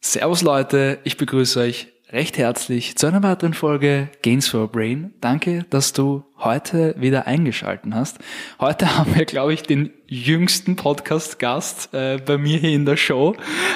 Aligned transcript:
Servus 0.00 0.40
Leute, 0.40 1.00
ich 1.04 1.18
begrüße 1.18 1.60
euch 1.60 1.88
recht 2.08 2.38
herzlich 2.38 2.96
zu 2.96 3.06
einer 3.06 3.22
weiteren 3.22 3.52
Folge 3.52 4.08
Gains 4.22 4.48
for 4.48 4.72
Brain. 4.72 5.12
Danke, 5.20 5.66
dass 5.68 5.92
du 5.92 6.24
heute 6.38 6.94
wieder 6.98 7.26
eingeschalten 7.26 7.94
hast. 7.94 8.18
Heute 8.60 8.96
haben 8.98 9.14
wir, 9.14 9.24
glaube 9.24 9.54
ich, 9.54 9.62
den 9.62 9.90
jüngsten 10.08 10.76
Podcast-Gast 10.76 11.92
äh, 11.92 12.18
bei 12.24 12.38
mir 12.38 12.58
hier 12.58 12.70
in 12.70 12.86
der 12.86 12.96
Show, 12.96 13.34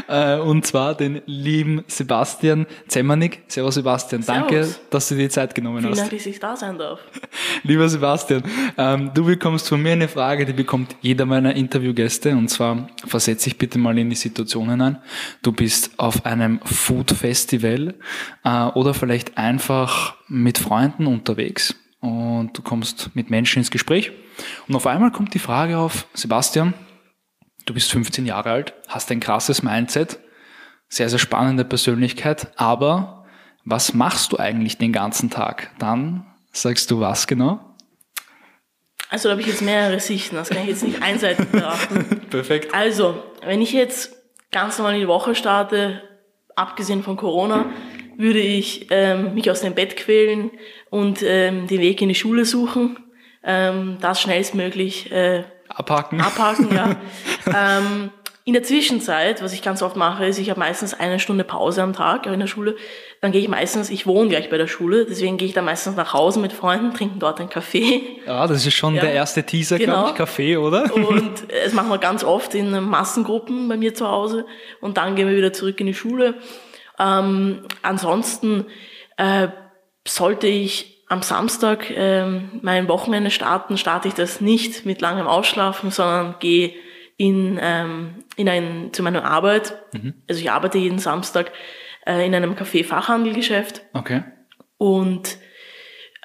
äh, 0.09 0.37
und 0.37 0.65
zwar 0.65 0.95
den 0.95 1.23
lieben 1.27 1.83
Sebastian 1.89 2.67
Zemmernig. 2.87 3.43
Servus 3.49 3.75
Sebastian, 3.75 4.23
Servus. 4.23 4.51
danke, 4.51 4.75
dass 4.91 5.09
du 5.09 5.17
dir 5.17 5.23
die 5.23 5.29
Zeit 5.31 5.55
genommen 5.55 5.81
Vielen 5.81 5.93
hast. 5.93 6.01
Dank, 6.01 6.11
dass 6.11 6.27
ich 6.27 6.39
da 6.39 6.57
sein 6.57 6.79
darf. 6.79 7.01
Lieber 7.65 7.89
Sebastian, 7.89 8.45
ähm, 8.79 9.11
du 9.13 9.25
bekommst 9.25 9.69
von 9.69 9.83
mir 9.83 9.93
eine 9.93 10.09
Frage, 10.09 10.47
die 10.47 10.53
bekommt 10.53 10.95
jeder 11.01 11.27
meiner 11.27 11.57
Interviewgäste. 11.57 12.31
Und 12.31 12.49
zwar 12.49 12.89
versetz 13.07 13.45
dich 13.45 13.59
bitte 13.59 13.79
mal 13.79 13.99
in 13.99 14.11
die 14.11 14.17
Situation 14.17 14.71
hinein. 14.71 14.99
Du 15.43 15.51
bist 15.53 15.91
auf 15.97 16.25
einem 16.27 16.61
Food 16.65 17.11
Festival 17.11 17.95
äh, 18.45 18.65
oder 18.67 18.95
vielleicht 18.95 19.37
einfach 19.37 20.15
mit 20.29 20.59
Freunden 20.59 21.07
unterwegs 21.07 21.75
und 22.01 22.51
du 22.55 22.63
kommst 22.63 23.11
mit 23.15 23.31
Menschen 23.31 23.59
ins 23.59 23.71
Gespräch. 23.71 24.13
Und 24.69 24.75
auf 24.75 24.87
einmal 24.87 25.13
kommt 25.13 25.35
die 25.35 25.39
Frage 25.39 25.79
auf, 25.79 26.07
Sebastian, 26.15 26.75
du 27.67 27.75
bist 27.75 27.91
15 27.91 28.27
Jahre 28.27 28.51
alt, 28.51 28.75
hast 28.89 29.11
ein 29.11 29.21
krasses 29.21 29.63
Mindset, 29.63 30.19
sehr, 30.89 31.09
sehr 31.09 31.19
spannende 31.19 31.65
Persönlichkeit, 31.65 32.53
aber 32.57 33.25
was 33.65 33.95
machst 33.95 34.33
du 34.33 34.39
eigentlich 34.39 34.79
den 34.79 34.93
ganzen 34.93 35.31
Tag? 35.31 35.71
Dann 35.79 36.27
sagst 36.53 36.91
du 36.91 37.01
was 37.01 37.27
genau? 37.27 37.61
Also 39.11 39.29
da 39.29 39.33
habe 39.33 39.43
ich 39.43 39.49
jetzt 39.49 39.63
mehrere 39.63 40.01
Sichten, 40.01 40.37
das 40.37 40.51
kann 40.51 40.63
ich 40.63 40.69
jetzt 40.69 40.85
nicht 40.85 41.03
einseitig 41.03 41.49
betrachten. 41.49 42.21
Perfekt. 42.31 42.73
Also, 42.73 43.23
wenn 43.45 43.61
ich 43.61 43.73
jetzt 43.73 44.17
ganz 44.53 44.79
normal 44.79 44.95
in 44.95 45.01
die 45.01 45.09
Woche 45.09 45.35
starte, 45.35 46.03
abgesehen 46.55 47.03
von 47.03 47.17
Corona, 47.17 47.67
würde 48.21 48.39
ich 48.41 48.87
ähm, 48.91 49.35
mich 49.35 49.51
aus 49.51 49.61
dem 49.61 49.75
Bett 49.75 49.97
quälen 49.97 50.51
und 50.91 51.23
ähm, 51.23 51.67
den 51.67 51.81
Weg 51.81 52.01
in 52.03 52.09
die 52.09 52.15
Schule 52.15 52.45
suchen, 52.45 52.99
ähm, 53.45 53.97
das 54.01 54.21
schnellstmöglich 54.21 55.11
äh, 55.11 55.45
Abhaken. 55.69 56.21
abhaken, 56.21 56.69
ja. 56.75 56.97
ähm, 57.79 58.11
in 58.45 58.55
der 58.55 58.63
Zwischenzeit, 58.65 59.43
was 59.43 59.53
ich 59.53 59.63
ganz 59.63 59.81
oft 59.83 59.97
mache, 59.97 60.25
ist, 60.27 60.39
ich 60.39 60.51
habe 60.51 60.59
meistens 60.59 60.93
eine 60.95 61.21
Stunde 61.21 61.45
Pause 61.45 61.83
am 61.83 61.93
Tag 61.93 62.27
in 62.27 62.41
der 62.41 62.47
Schule. 62.49 62.75
Dann 63.21 63.31
gehe 63.33 63.41
ich 63.41 63.49
meistens, 63.49 63.91
ich 63.91 64.07
wohne 64.07 64.29
gleich 64.31 64.51
bei 64.51 64.57
der 64.59 64.67
Schule, 64.67 65.05
deswegen 65.09 65.37
gehe 65.37 65.47
ich 65.47 65.55
dann 65.55 65.67
meistens 65.67 65.95
nach 65.95 66.15
Hause 66.15 66.41
mit 66.41 66.53
Freunden, 66.53 66.93
trinken 66.93 67.19
dort 67.21 67.39
einen 67.39 67.51
Kaffee. 67.51 68.03
Ja, 68.27 68.47
das 68.49 68.67
ist 68.67 68.75
schon 68.75 68.95
Ja. 68.97 69.03
der 69.03 69.13
erste 69.13 69.45
Teaser, 69.45 69.79
Genau. 69.79 69.93
glaube 69.93 70.09
ich, 70.11 70.15
Kaffee, 70.17 70.57
oder? 70.57 70.93
Und 70.95 71.33
es 71.65 71.75
machen 71.75 71.91
wir 71.91 71.99
ganz 71.99 72.25
oft 72.25 72.55
in 72.55 72.71
Massengruppen 72.83 73.69
bei 73.69 73.77
mir 73.77 73.95
zu 73.95 74.09
Hause. 74.09 74.47
Und 74.81 74.97
dann 74.97 75.15
gehen 75.17 75.29
wir 75.29 75.37
wieder 75.37 75.53
zurück 75.53 75.79
in 75.81 75.87
die 75.87 75.95
Schule. 75.95 76.35
Ähm, 77.01 77.63
ansonsten 77.83 78.67
äh, 79.17 79.49
sollte 80.07 80.47
ich 80.47 81.05
am 81.09 81.23
Samstag 81.23 81.91
ähm, 81.91 82.61
mein 82.63 82.87
Wochenende 82.87 83.31
starten, 83.31 83.77
starte 83.77 84.07
ich 84.07 84.15
das 84.15 84.41
nicht 84.41 84.87
mit 84.87 85.01
langem 85.01 85.27
Ausschlafen, 85.27 85.91
sondern 85.91 86.37
gehe 86.39 86.75
in, 87.17 87.59
ähm, 87.61 88.25
in 88.37 88.49
ein, 88.49 88.93
zu 88.93 89.03
meiner 89.03 89.25
Arbeit. 89.25 89.75
Also 90.29 90.41
ich 90.41 90.51
arbeite 90.51 90.79
jeden 90.79 91.01
Samstag 91.01 91.51
äh, 92.07 92.25
in 92.25 92.35
einem 92.35 92.55
Café-Fachhandelgeschäft. 92.55 93.83
Okay. 93.93 94.23
Und 94.79 95.39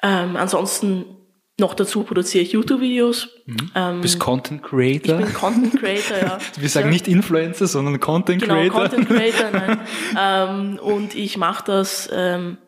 ähm, 0.02 0.36
ansonsten 0.36 1.15
noch 1.58 1.74
dazu 1.74 2.02
produziere 2.02 2.44
ich 2.44 2.52
YouTube-Videos. 2.52 3.28
Ähm, 3.74 4.00
Bist 4.02 4.20
Content 4.20 4.60
ich 4.62 4.68
Creator. 4.68 5.16
bin 5.16 5.32
Content 5.32 5.80
Creator, 5.80 6.18
ja. 6.18 6.38
Wir 6.58 6.68
sagen 6.68 6.88
ja. 6.88 6.92
nicht 6.92 7.08
Influencer, 7.08 7.66
sondern 7.66 7.98
Content 7.98 8.42
genau, 8.42 8.54
Creator. 8.56 8.88
Content 8.88 9.08
Creator, 9.08 9.50
nein. 9.50 9.80
ähm, 10.18 10.78
und 10.78 11.14
ich 11.14 11.38
mache 11.38 11.64
das, 11.64 12.10
ähm, 12.12 12.58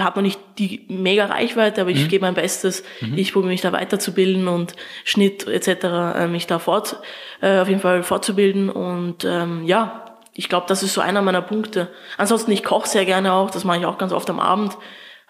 habe 0.00 0.18
noch 0.18 0.22
nicht 0.22 0.40
die 0.58 0.86
mega 0.88 1.26
Reichweite, 1.26 1.82
aber 1.82 1.90
ich 1.90 2.08
gebe 2.08 2.24
mein 2.24 2.34
Bestes. 2.34 2.82
Ich 3.14 3.32
probiere 3.32 3.50
mich 3.50 3.60
da 3.60 3.72
weiterzubilden 3.72 4.48
und 4.48 4.74
Schnitt 5.04 5.46
etc. 5.46 5.84
Äh, 6.16 6.26
mich 6.28 6.46
da 6.46 6.58
fort, 6.58 6.96
äh, 7.40 7.60
auf 7.60 7.68
jeden 7.68 7.80
Fall 7.80 8.02
fortzubilden. 8.02 8.70
Und 8.70 9.24
ähm, 9.24 9.64
ja, 9.64 10.16
ich 10.34 10.48
glaube, 10.48 10.66
das 10.66 10.82
ist 10.82 10.94
so 10.94 11.02
einer 11.02 11.22
meiner 11.22 11.42
Punkte. 11.42 11.90
Ansonsten, 12.16 12.50
ich 12.52 12.64
koche 12.64 12.88
sehr 12.88 13.04
gerne 13.04 13.32
auch, 13.34 13.50
das 13.50 13.64
mache 13.64 13.78
ich 13.78 13.86
auch 13.86 13.98
ganz 13.98 14.12
oft 14.12 14.28
am 14.30 14.40
Abend. 14.40 14.76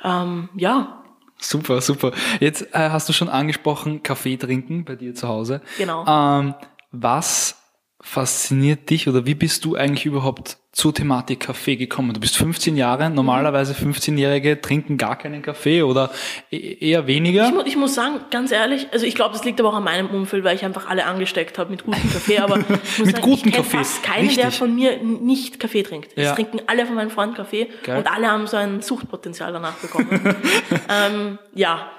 Ähm, 0.04 0.48
ja, 0.54 1.01
Super, 1.42 1.80
super. 1.80 2.12
Jetzt 2.40 2.62
äh, 2.72 2.90
hast 2.90 3.08
du 3.08 3.12
schon 3.12 3.28
angesprochen, 3.28 4.02
Kaffee 4.02 4.36
trinken 4.36 4.84
bei 4.84 4.94
dir 4.94 5.14
zu 5.14 5.28
Hause. 5.28 5.60
Genau. 5.76 6.06
Ähm, 6.06 6.54
was 6.92 7.56
fasziniert 8.04 8.90
dich 8.90 9.08
oder 9.08 9.24
wie 9.26 9.34
bist 9.34 9.64
du 9.64 9.76
eigentlich 9.76 10.04
überhaupt 10.06 10.58
zur 10.72 10.92
Thematik 10.92 11.40
Kaffee 11.40 11.76
gekommen? 11.76 12.12
Du 12.14 12.20
bist 12.20 12.36
15 12.36 12.76
Jahre, 12.76 13.10
normalerweise 13.10 13.74
15-Jährige 13.74 14.60
trinken 14.60 14.98
gar 14.98 15.16
keinen 15.16 15.40
Kaffee 15.40 15.82
oder 15.82 16.10
e- 16.50 16.76
eher 16.90 17.06
weniger. 17.06 17.46
Ich, 17.46 17.54
mu 17.54 17.62
ich 17.64 17.76
muss 17.76 17.94
sagen, 17.94 18.20
ganz 18.30 18.50
ehrlich, 18.50 18.88
also 18.92 19.06
ich 19.06 19.14
glaube, 19.14 19.34
das 19.34 19.44
liegt 19.44 19.60
aber 19.60 19.68
auch 19.70 19.76
an 19.76 19.84
meinem 19.84 20.08
Umfeld, 20.08 20.42
weil 20.44 20.56
ich 20.56 20.64
einfach 20.64 20.88
alle 20.88 21.04
angesteckt 21.06 21.58
habe 21.58 21.70
mit 21.70 21.84
gutem 21.84 22.10
Kaffee. 22.12 22.38
Aber 22.38 22.56
Mit 22.98 23.16
sagen, 23.16 23.20
gutem 23.22 23.48
ich 23.50 23.54
Kaffee, 23.54 23.76
fast 23.78 24.02
keinen, 24.02 24.28
der 24.28 24.36
richtig. 24.46 24.58
von 24.58 24.74
mir 24.74 24.98
nicht 25.02 25.60
Kaffee 25.60 25.82
trinkt. 25.84 26.10
Es 26.16 26.24
Ja. 26.24 26.34
trinken 26.34 26.60
alle 26.66 26.86
von 26.86 26.96
meinen 26.96 27.10
Freunden 27.10 27.36
Kaffee 27.36 27.68
Geil. 27.84 27.98
und 27.98 28.06
alle 28.10 28.28
haben 28.30 28.46
so 28.48 28.56
ein 28.56 28.82
Suchtpotenzial 28.82 29.52
danach 29.52 29.74
bekommen. 29.74 30.08
ähm, 30.88 31.38
ja. 31.54 31.90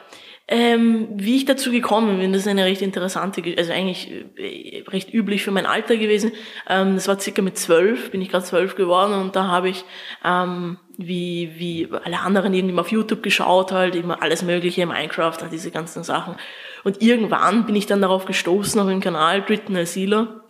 Ähm, 0.45 1.07
wie 1.13 1.37
ich 1.37 1.45
dazu 1.45 1.71
gekommen 1.71 2.19
bin, 2.19 2.33
das 2.33 2.41
ist 2.41 2.47
eine 2.49 2.65
recht 2.65 2.81
interessante, 2.81 3.41
also 3.57 3.71
eigentlich 3.71 4.11
äh, 4.35 4.83
recht 4.89 5.13
üblich 5.13 5.41
für 5.41 5.51
mein 5.51 5.65
Alter 5.65 5.95
gewesen. 5.95 6.33
Ähm, 6.67 6.95
das 6.95 7.07
war 7.07 7.17
circa 7.17 7.41
mit 7.41 7.57
zwölf, 7.57 8.11
bin 8.11 8.21
ich 8.21 8.29
gerade 8.29 8.43
zwölf 8.43 8.75
geworden 8.75 9.13
und 9.13 9.37
da 9.37 9.47
habe 9.47 9.69
ich 9.69 9.85
ähm, 10.25 10.79
wie, 10.97 11.53
wie 11.55 11.87
alle 12.03 12.19
anderen 12.19 12.53
irgendwie 12.53 12.77
auf 12.77 12.91
YouTube 12.91 13.23
geschaut, 13.23 13.71
halt 13.71 13.95
immer 13.95 14.21
alles 14.21 14.43
mögliche, 14.43 14.85
Minecraft, 14.85 15.37
all 15.41 15.49
diese 15.49 15.71
ganzen 15.71 16.03
Sachen. 16.03 16.35
Und 16.83 17.01
irgendwann 17.01 17.66
bin 17.66 17.75
ich 17.75 17.85
dann 17.85 18.01
darauf 18.01 18.25
gestoßen, 18.25 18.79
auf 18.79 18.88
dem 18.88 18.99
Kanal 18.99 19.41
Dritten 19.44 19.75
Asila, 19.75 20.44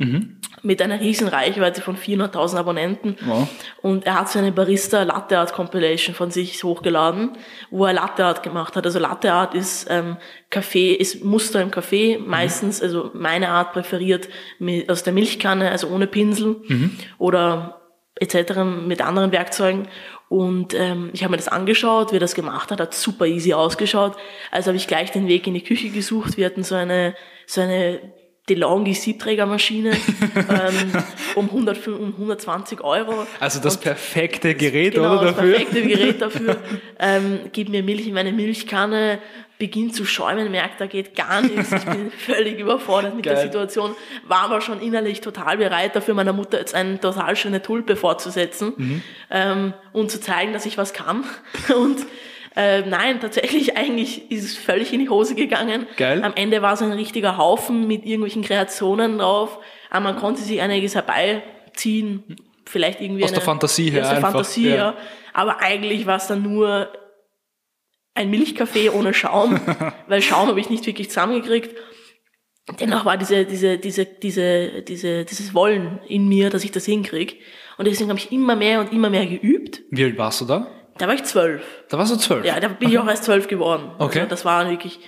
mit 0.63 0.81
einer 0.81 0.99
riesen 0.99 1.27
Reichweite 1.27 1.81
von 1.81 1.97
400.000 1.97 2.57
Abonnenten. 2.57 3.17
Wow. 3.25 3.47
Und 3.81 4.05
er 4.05 4.19
hat 4.19 4.29
so 4.29 4.39
eine 4.39 4.51
Barista 4.51 5.03
Latte 5.03 5.37
Art 5.37 5.53
Compilation 5.53 6.15
von 6.15 6.31
sich 6.31 6.63
hochgeladen, 6.63 7.31
wo 7.69 7.85
er 7.85 7.93
Latte 7.93 8.25
Art 8.25 8.43
gemacht 8.43 8.75
hat. 8.75 8.85
Also 8.85 8.97
Latte 8.97 9.33
Art 9.33 9.53
ist 9.53 9.87
ähm, 9.89 10.17
Kaffee, 10.49 10.93
ist 10.93 11.23
Muster 11.23 11.61
im 11.61 11.69
Kaffee, 11.69 12.17
meistens, 12.17 12.81
also 12.81 13.11
meine 13.13 13.49
Art 13.49 13.73
präferiert 13.73 14.29
mit, 14.57 14.89
aus 14.89 15.03
der 15.03 15.13
Milchkanne, 15.13 15.69
also 15.69 15.89
ohne 15.89 16.07
Pinsel 16.07 16.61
oder 17.17 17.81
etc. 18.15 18.59
mit 18.85 19.01
anderen 19.01 19.31
Werkzeugen. 19.31 19.87
Und 20.33 20.73
ähm, 20.73 21.11
ich 21.13 21.21
habe 21.21 21.29
mir 21.29 21.37
das 21.37 21.47
angeschaut, 21.47 22.11
wie 22.11 22.15
er 22.15 22.19
das 22.19 22.33
gemacht 22.33 22.71
hat, 22.71 22.79
hat 22.79 22.95
super 22.95 23.27
easy 23.27 23.53
ausgeschaut. 23.53 24.15
Also 24.49 24.69
habe 24.69 24.77
ich 24.77 24.87
gleich 24.87 25.11
den 25.11 25.27
Weg 25.27 25.45
in 25.45 25.53
die 25.53 25.63
Küche 25.63 25.89
gesucht. 25.89 26.37
Wir 26.37 26.47
hatten 26.47 26.63
so 26.63 26.73
eine, 26.73 27.13
so 27.45 27.61
eine 27.61 27.99
DeLonghi 28.49 28.95
Siebträgermaschine 28.95 29.91
ähm, 30.35 31.03
um, 31.35 31.49
100, 31.49 31.87
um 31.87 32.13
120 32.13 32.81
Euro. 32.81 33.27
Also 33.39 33.59
das 33.59 33.75
Und 33.75 33.83
perfekte 33.83 34.55
Gerät, 34.55 34.95
genau, 34.95 35.19
oder 35.19 35.25
das 35.27 35.35
dafür? 35.35 35.51
perfekte 35.51 35.83
Gerät 35.83 36.19
dafür. 36.19 36.57
ähm, 36.99 37.41
gib 37.51 37.69
mir 37.69 37.83
Milch 37.83 38.07
in 38.07 38.15
meine 38.15 38.33
Milchkanne, 38.33 39.19
beginnt 39.63 39.95
zu 39.95 40.03
schäumen, 40.03 40.51
merkt, 40.51 40.81
da 40.81 40.87
geht 40.87 41.15
gar 41.15 41.41
nichts. 41.41 41.71
Ich 41.71 41.85
bin 41.85 42.11
völlig 42.17 42.59
überfordert 42.59 43.15
mit 43.15 43.23
der 43.23 43.35
Geil. 43.35 43.43
Situation, 43.43 43.95
war 44.27 44.41
aber 44.41 44.59
schon 44.59 44.81
innerlich 44.81 45.21
total 45.21 45.57
bereit 45.57 45.95
dafür, 45.95 46.13
meiner 46.15 46.33
Mutter 46.33 46.59
jetzt 46.59 46.75
eine 46.75 46.99
total 46.99 47.37
schöne 47.37 47.61
Tulpe 47.61 47.95
vorzusetzen 47.95 48.73
Mhm. 48.75 49.01
ähm, 49.31 49.73
und 49.93 50.11
zu 50.11 50.19
zeigen, 50.19 50.51
dass 50.51 50.65
ich 50.65 50.77
was 50.77 50.91
kann. 50.91 51.23
Und 51.75 51.99
äh, 52.55 52.81
nein, 52.81 53.19
tatsächlich 53.21 53.77
eigentlich 53.77 54.29
ist 54.29 54.43
es 54.43 54.57
völlig 54.57 54.91
in 54.93 54.99
die 54.99 55.09
Hose 55.09 55.33
gegangen. 55.33 55.87
Geil. 55.97 56.21
Am 56.23 56.33
Ende 56.35 56.61
war 56.61 56.73
es 56.73 56.81
ein 56.81 56.91
richtiger 56.91 57.37
Haufen 57.37 57.87
mit 57.87 58.05
irgendwelchen 58.05 58.43
Kreationen 58.43 59.17
drauf. 59.17 59.57
Aber 59.89 60.01
man 60.01 60.17
konnte 60.17 60.41
sich 60.41 60.61
einiges 60.61 60.93
herbeiziehen. 60.93 62.35
Vielleicht 62.65 63.01
irgendwie 63.01 63.23
Aus 63.23 63.31
der 63.31 63.39
eine, 63.39 63.45
Fantasie 63.45 63.89
her 63.91 64.01
Aus 64.03 64.07
der 64.09 64.17
einfach, 64.17 64.31
Fantasie, 64.31 64.69
ja. 64.69 64.75
ja. 64.75 64.93
Aber 65.33 65.61
eigentlich 65.61 66.05
war 66.05 66.17
es 66.17 66.27
dann 66.27 66.41
nur 66.43 66.89
ein 68.15 68.29
Milchkaffee 68.29 68.89
ohne 68.89 69.13
Schaum, 69.13 69.59
weil 70.07 70.21
Schaum 70.21 70.47
habe 70.47 70.59
ich 70.59 70.69
nicht 70.69 70.85
wirklich 70.85 71.09
zusammengekriegt. 71.09 71.75
Dennoch 72.79 73.03
war 73.03 73.17
diese, 73.17 73.45
diese, 73.45 73.77
diese, 73.77 74.05
diese, 74.05 74.81
diese, 74.83 75.25
dieses 75.25 75.53
Wollen 75.53 75.99
in 76.07 76.27
mir, 76.29 76.49
dass 76.49 76.63
ich 76.63 76.71
das 76.71 76.85
hinkriege. 76.85 77.35
Und 77.77 77.85
deswegen 77.85 78.09
habe 78.09 78.19
ich 78.19 78.31
immer 78.31 78.55
mehr 78.55 78.79
und 78.79 78.93
immer 78.93 79.09
mehr 79.09 79.25
geübt. 79.25 79.81
Wie 79.89 80.03
alt 80.03 80.17
warst 80.17 80.41
du 80.41 80.45
da? 80.45 80.67
Da 80.97 81.07
war 81.07 81.15
ich 81.15 81.23
zwölf. 81.23 81.63
Da 81.89 81.97
warst 81.97 82.13
du 82.13 82.17
zwölf. 82.17 82.45
Ja, 82.45 82.59
da 82.59 82.67
bin 82.67 82.89
ich 82.89 82.99
auch 82.99 83.07
erst 83.07 83.25
zwölf 83.25 83.47
geworden. 83.47 83.91
Okay. 83.97 84.19
Also 84.19 84.29
das 84.29 84.45
war 84.45 84.69
wirklich. 84.69 84.99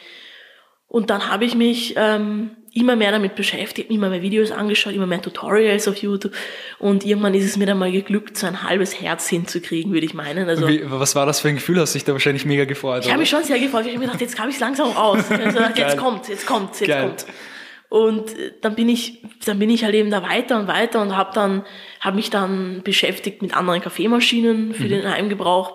Und 0.95 1.09
dann 1.09 1.29
habe 1.29 1.43
ich 1.43 1.55
mich 1.55 1.95
ähm, 1.97 2.51
immer 2.71 2.95
mehr 2.95 3.11
damit 3.11 3.35
beschäftigt, 3.35 3.91
immer 3.91 4.09
mehr 4.09 4.21
Videos 4.21 4.51
angeschaut, 4.51 4.93
immer 4.93 5.05
mehr 5.05 5.21
Tutorials 5.21 5.89
auf 5.89 5.97
YouTube. 5.97 6.31
Und 6.79 7.05
irgendwann 7.05 7.33
ist 7.33 7.43
es 7.43 7.57
mir 7.57 7.65
dann 7.65 7.77
mal 7.77 7.91
geglückt, 7.91 8.37
so 8.37 8.47
ein 8.47 8.63
halbes 8.63 9.01
Herz 9.01 9.27
hinzukriegen, 9.27 9.91
würde 9.91 10.05
ich 10.05 10.13
meinen. 10.13 10.47
Also, 10.47 10.69
Wie, 10.69 10.89
was 10.89 11.13
war 11.13 11.25
das 11.25 11.41
für 11.41 11.49
ein 11.49 11.55
Gefühl? 11.55 11.81
Hast 11.81 11.93
du 11.93 11.97
dich 11.97 12.05
da 12.05 12.13
wahrscheinlich 12.13 12.45
mega 12.45 12.63
gefreut? 12.63 13.03
ich 13.03 13.09
habe 13.09 13.19
mich 13.19 13.29
schon 13.29 13.43
sehr 13.43 13.59
gefreut. 13.59 13.81
Ich 13.81 13.89
habe 13.89 13.99
mir 13.99 14.05
gedacht, 14.05 14.21
jetzt 14.21 14.39
habe 14.39 14.47
ich 14.47 14.55
es 14.55 14.61
langsam 14.61 14.91
raus. 14.91 15.27
Gedacht, 15.27 15.77
jetzt 15.77 15.97
kommt, 15.97 16.29
jetzt 16.29 16.47
kommt, 16.47 16.79
jetzt 16.79 16.87
Geil. 16.87 17.07
kommt. 17.07 17.25
Und 17.89 18.29
äh, 18.39 18.53
dann 18.61 18.75
bin 18.75 18.87
ich, 18.87 19.21
dann 19.45 19.59
bin 19.59 19.69
ich 19.69 19.83
halt 19.83 19.95
eben 19.95 20.11
da 20.11 20.23
weiter 20.23 20.57
und 20.57 20.69
weiter 20.69 21.01
und 21.01 21.17
habe 21.17 21.31
dann, 21.33 21.65
habe 21.99 22.15
mich 22.15 22.29
dann 22.29 22.83
beschäftigt 22.85 23.41
mit 23.41 23.53
anderen 23.53 23.81
Kaffeemaschinen 23.81 24.73
für 24.73 24.87
den 24.87 25.05
Heimgebrauch 25.05 25.73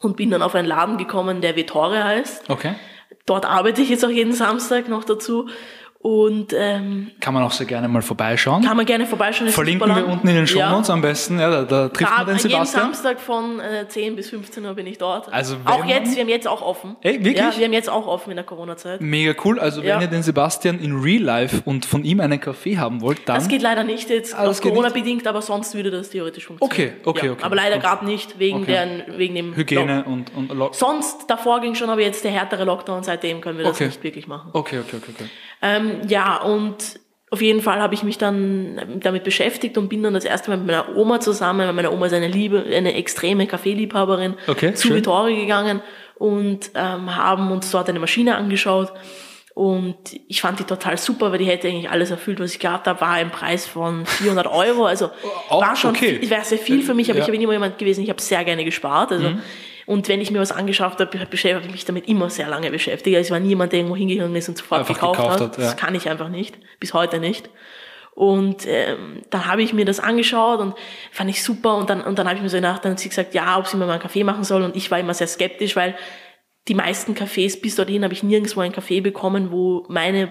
und 0.00 0.16
bin 0.16 0.32
dann 0.32 0.42
auf 0.42 0.56
einen 0.56 0.66
Laden 0.66 0.98
gekommen, 0.98 1.42
der 1.42 1.54
Vetore 1.54 2.02
heißt. 2.02 2.50
Okay. 2.50 2.74
Dort 3.26 3.46
arbeite 3.46 3.82
ich 3.82 3.88
jetzt 3.88 4.04
auch 4.04 4.10
jeden 4.10 4.32
Samstag 4.32 4.88
noch 4.88 5.04
dazu 5.04 5.48
und 6.02 6.52
ähm, 6.52 7.12
Kann 7.20 7.32
man 7.32 7.44
auch 7.44 7.52
sehr 7.52 7.66
gerne 7.66 7.86
mal 7.86 8.02
vorbeischauen. 8.02 8.64
kann 8.64 8.76
man 8.76 8.84
gerne 8.86 9.06
vorbeischauen. 9.06 9.48
Verlinken 9.50 9.94
wir 9.94 10.06
unten 10.06 10.26
in 10.28 10.34
den 10.34 10.46
Show 10.48 10.58
Ja. 10.58 10.70
Notes 10.72 10.90
am 10.90 11.00
besten. 11.00 11.38
Ja, 11.38 11.48
da, 11.48 11.62
da 11.62 11.88
trifft 11.88 12.10
man 12.10 12.26
Da, 12.26 12.32
den 12.32 12.36
jeden 12.38 12.50
Sebastian. 12.50 12.82
Samstag 12.86 13.20
von 13.20 13.60
äh, 13.60 13.86
10 13.88 14.16
bis 14.16 14.30
15 14.30 14.64
Uhr 14.64 14.74
bin 14.74 14.86
ich 14.88 14.98
dort. 14.98 15.32
Also 15.32 15.56
auch 15.64 15.78
man- 15.78 15.88
jetzt, 15.88 16.14
wir 16.16 16.22
haben 16.22 16.28
jetzt 16.28 16.48
auch 16.48 16.60
offen. 16.60 16.96
Ey, 17.02 17.24
wirklich? 17.24 17.36
Ja, 17.36 17.52
wir 17.56 17.64
haben 17.66 17.72
jetzt 17.72 17.88
auch 17.88 18.06
offen 18.08 18.30
in 18.30 18.36
der 18.36 18.44
Corona-Zeit. 18.44 19.00
Mega 19.00 19.32
cool. 19.44 19.60
Also 19.60 19.80
wenn 19.82 19.88
Ja. 19.88 20.00
ihr 20.00 20.08
den 20.08 20.24
Sebastian 20.24 20.80
in 20.80 20.98
Real 21.00 21.22
Life 21.22 21.62
und 21.64 21.86
von 21.86 22.02
ihm 22.04 22.18
einen 22.18 22.40
Kaffee 22.40 22.78
haben 22.78 23.00
wollt, 23.00 23.28
dann 23.28 23.36
Das 23.36 23.46
geht 23.46 23.62
leider 23.62 23.84
nicht 23.84 24.10
jetzt, 24.10 24.34
Ah, 24.34 24.42
das 24.44 24.56
auf 24.58 24.60
geht 24.60 24.72
Corona 24.72 24.88
bedingt, 24.88 25.26
aber 25.28 25.40
sonst 25.40 25.74
würde 25.76 25.92
das 25.92 26.10
theoretisch 26.10 26.46
funktionieren. 26.46 26.94
Okay, 26.98 27.08
okay, 27.08 27.26
ja, 27.26 27.32
okay. 27.32 27.44
Aber 27.44 27.54
leider 27.54 27.78
gerade 27.78 28.04
nicht, 28.04 28.40
wegen, 28.40 28.62
Okay. 28.62 28.66
deren, 28.72 29.18
wegen 29.18 29.34
dem 29.36 29.54
Hygiene 29.54 29.98
Lock- 29.98 30.06
und, 30.08 30.34
und 30.34 30.52
Lo- 30.58 30.70
Sonst, 30.72 31.30
davor 31.30 31.60
ging 31.60 31.76
schon, 31.76 31.90
aber 31.90 32.00
jetzt 32.00 32.24
der 32.24 32.32
härtere 32.32 32.64
Lockdown, 32.64 33.04
seitdem 33.04 33.40
können 33.40 33.58
wir 33.58 33.64
das 33.66 33.76
Okay. 33.76 33.86
nicht 33.86 34.02
wirklich 34.02 34.26
machen. 34.26 34.50
Okay, 34.52 34.80
okay, 34.80 34.96
okay, 34.96 35.12
okay. 35.16 35.30
Ähm, 35.64 35.91
ja, 36.08 36.36
und 36.42 37.00
auf 37.30 37.40
jeden 37.40 37.62
Fall 37.62 37.80
habe 37.80 37.94
ich 37.94 38.02
mich 38.02 38.18
dann 38.18 38.98
damit 39.00 39.24
beschäftigt 39.24 39.78
und 39.78 39.88
bin 39.88 40.02
dann 40.02 40.12
das 40.14 40.24
erste 40.24 40.50
Mal 40.50 40.58
mit 40.58 40.66
meiner 40.66 40.96
Oma 40.96 41.18
zusammen, 41.20 41.60
weil 41.66 41.72
meine 41.72 41.90
Oma 41.90 42.06
ist 42.06 42.12
eine 42.12 42.28
Liebe, 42.28 42.62
eine 42.70 42.94
extreme 42.94 43.46
Kaffeeliebhaberin, 43.46 44.34
Okay, 44.46 44.74
zu 44.74 44.88
schön. 44.88 44.96
Vittori 44.98 45.36
gegangen 45.36 45.80
und 46.16 46.70
ähm, 46.74 47.16
haben 47.16 47.50
uns 47.50 47.70
dort 47.70 47.88
eine 47.88 48.00
Maschine 48.00 48.36
angeschaut. 48.36 48.92
Und 49.54 49.96
ich 50.28 50.40
fand 50.40 50.60
die 50.60 50.64
total 50.64 50.96
super, 50.96 51.30
weil 51.30 51.38
die 51.38 51.44
hätte 51.44 51.68
eigentlich 51.68 51.90
alles 51.90 52.10
erfüllt, 52.10 52.40
was 52.40 52.52
ich 52.54 52.58
gehabt 52.58 52.86
habe. 52.86 53.00
War 53.02 53.10
ein 53.12 53.30
Preis 53.30 53.66
von 53.66 54.06
400 54.06 54.46
Euro, 54.46 54.86
also 54.86 55.10
Auch 55.50 55.60
war 55.60 55.76
schon, 55.76 55.90
okay. 55.90 56.18
viel- 56.20 56.30
wäre 56.30 56.44
sehr 56.44 56.56
viel 56.58 56.82
für 56.82 56.94
mich, 56.94 57.10
aber 57.10 57.18
Ja. 57.18 57.24
Mhm. 57.24 57.28
ich 57.28 57.32
bin 57.32 57.42
immer 57.42 57.52
jemand 57.52 57.76
gewesen, 57.78 58.02
ich 58.02 58.08
habe 58.08 58.20
sehr 58.22 58.44
gerne 58.44 58.64
gespart. 58.64 59.12
Also 59.12 59.26
und 59.86 60.08
wenn 60.08 60.20
ich 60.20 60.30
mir 60.30 60.40
was 60.40 60.52
angeschafft 60.52 61.00
habe, 61.00 61.26
beschäftige 61.26 61.66
ich 61.66 61.72
mich 61.72 61.84
damit 61.84 62.08
immer 62.08 62.30
sehr 62.30 62.48
lange 62.48 62.70
beschäftigt. 62.70 63.16
Also 63.16 63.28
ich 63.28 63.32
war 63.32 63.40
niemand, 63.40 63.72
der 63.72 63.80
irgendwo 63.80 63.96
hingegangen 63.96 64.34
ist 64.36 64.48
und 64.48 64.58
sofort 64.58 64.80
Einfach 64.80 64.94
gekauft, 64.94 65.18
gekauft 65.18 65.40
hat. 65.40 65.40
hat, 65.40 65.58
ja. 65.58 65.64
Das 65.64 65.76
kann 65.76 65.94
ich 65.94 66.08
einfach 66.08 66.28
nicht, 66.28 66.58
bis 66.80 66.94
heute 66.94 67.18
nicht. 67.18 67.50
Und 68.14 68.66
ähm, 68.66 69.22
dann 69.30 69.46
habe 69.46 69.62
ich 69.62 69.72
mir 69.72 69.86
das 69.86 69.98
angeschaut 69.98 70.60
und 70.60 70.74
fand 71.10 71.30
ich 71.30 71.42
super. 71.42 71.76
Und 71.76 71.88
dann, 71.88 72.02
und 72.02 72.18
dann 72.18 72.26
habe 72.26 72.36
ich 72.36 72.42
mir 72.42 72.50
so 72.50 72.58
gedacht, 72.58 72.84
dann 72.84 72.92
hat 72.92 73.00
sie 73.00 73.08
gesagt, 73.08 73.34
ja, 73.34 73.58
ob 73.58 73.66
sie 73.66 73.76
mir 73.76 73.86
mal 73.86 73.92
einen 73.92 74.02
Kaffee 74.02 74.22
machen 74.24 74.44
soll. 74.44 74.62
Und 74.62 74.76
ich 74.76 74.90
war 74.90 74.98
immer 74.98 75.14
sehr 75.14 75.26
skeptisch, 75.26 75.76
weil 75.76 75.96
die 76.68 76.74
meisten 76.74 77.14
Cafés 77.14 77.60
bis 77.60 77.74
dorthin 77.74 78.04
habe 78.04 78.12
ich 78.12 78.22
nirgendwo 78.22 78.60
einen 78.60 78.72
Kaffee 78.72 79.00
bekommen, 79.00 79.50
wo 79.50 79.84
meine 79.88 80.30